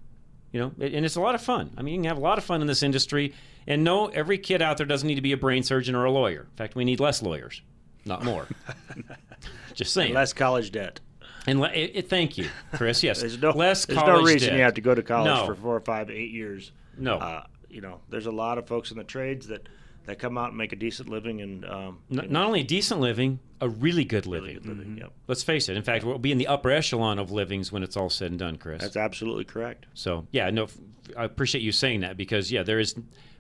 [0.53, 1.70] You know, and it's a lot of fun.
[1.78, 3.32] I mean, you can have a lot of fun in this industry.
[3.66, 6.11] And no, every kid out there doesn't need to be a brain surgeon or a
[6.11, 6.40] lawyer.
[6.42, 7.62] In fact, we need less lawyers,
[8.05, 8.46] not more.
[9.74, 10.09] Just saying.
[10.09, 11.00] And less college debt.
[11.46, 13.03] And le- it, it- thank you, Chris.
[13.03, 14.59] Yes, There's no, less there's college no reason debt.
[14.59, 15.46] you have to go to college No.
[15.46, 16.70] for four or five, eight years.
[16.98, 17.16] No.
[17.18, 19.68] Uh, you know, there's a lot of folks in the trades that,
[20.06, 23.38] that come out and make a decent living and um, N- not only decent living,
[23.60, 24.56] a really good living.
[24.56, 25.12] Really good living, yep.
[25.28, 25.76] Let's face it.
[25.76, 28.38] In fact, we'll be in the upper echelon of livings when it's all said and
[28.38, 28.82] done, Chris.
[28.82, 29.86] That's absolutely correct.
[29.94, 30.68] So yeah, no,
[31.16, 32.94] I appreciate you saying that because yeah, there is,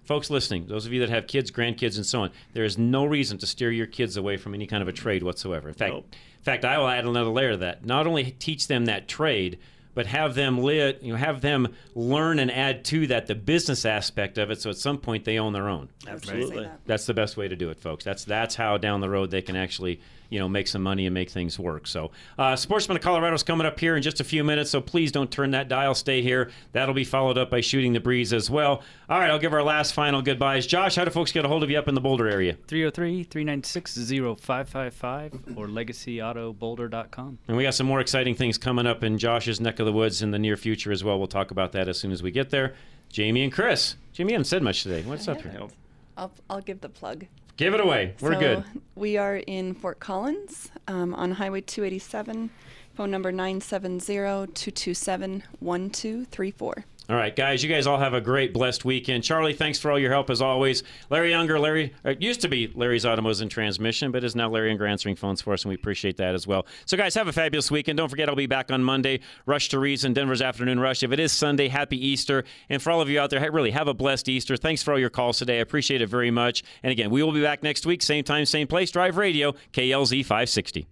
[0.04, 3.04] folks listening, those of you that have kids, grandkids, and so on, there is no
[3.04, 5.68] reason to steer your kids away from any kind of a trade whatsoever.
[5.68, 6.06] In fact, Nope.
[6.38, 7.84] in fact, I will add another layer to that.
[7.84, 9.58] Not only teach them that trade,
[9.94, 13.84] but have them lit, you know, have them learn and add to that the business
[13.84, 14.60] aspect of it.
[14.60, 15.88] So at some point they own their own.
[16.06, 16.68] Absolutely.
[16.86, 18.04] That's the best way to do it, folks.
[18.04, 20.00] That's that's how down the road they can actually,
[20.32, 21.86] you know, make some money and make things work.
[21.86, 24.70] So, uh, Sportsman of Colorado is coming up here in just a few minutes.
[24.70, 25.94] So please don't turn that dial.
[25.94, 26.50] Stay here.
[26.72, 28.82] That'll be followed up by shooting the breeze as well.
[29.10, 30.66] All right, I'll give our last final goodbyes.
[30.66, 32.56] Josh, how do folks get a hold of you up in the Boulder area?
[32.66, 33.94] 303 396
[34.40, 37.38] 0555 or legacyautoboulder.com.
[37.48, 40.22] And we got some more exciting things coming up in Josh's neck of the woods
[40.22, 41.18] in the near future as well.
[41.18, 42.74] We'll talk about that as soon as we get there.
[43.10, 43.96] Jamie and Chris.
[44.14, 45.02] Jamie, you haven't said much today.
[45.02, 45.68] What's up here?
[46.16, 47.26] I'll, I'll give the plug.
[47.56, 48.14] Give it away.
[48.20, 48.64] We're so good.
[48.94, 52.50] We are in Fort Collins um, on Highway 287,
[52.94, 54.06] phone number 970
[54.52, 56.84] 227 1234.
[57.10, 59.24] All right, guys, you guys all have a great, blessed weekend.
[59.24, 60.84] Charlie, thanks for all your help as always.
[61.10, 64.48] Larry Younger, Larry, uh, it used to be Larry's Automos and Transmission, but is now
[64.48, 66.64] Larry Younger answering phones for us, and we appreciate that as well.
[66.86, 67.96] So, guys, have a fabulous weekend.
[67.96, 69.18] Don't forget, I'll be back on Monday.
[69.46, 71.02] Rush to Reason, Denver's Afternoon Rush.
[71.02, 72.44] If it is Sunday, happy Easter.
[72.70, 74.56] And for all of you out there, really have a blessed Easter.
[74.56, 75.58] Thanks for all your calls today.
[75.58, 76.62] I appreciate it very much.
[76.84, 78.92] And again, we will be back next week, same time, same place.
[78.92, 80.86] Drive Radio, KLZ 560.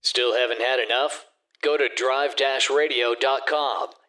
[0.00, 1.26] Still haven't had enough?
[1.62, 3.88] Go to drive-radio.com.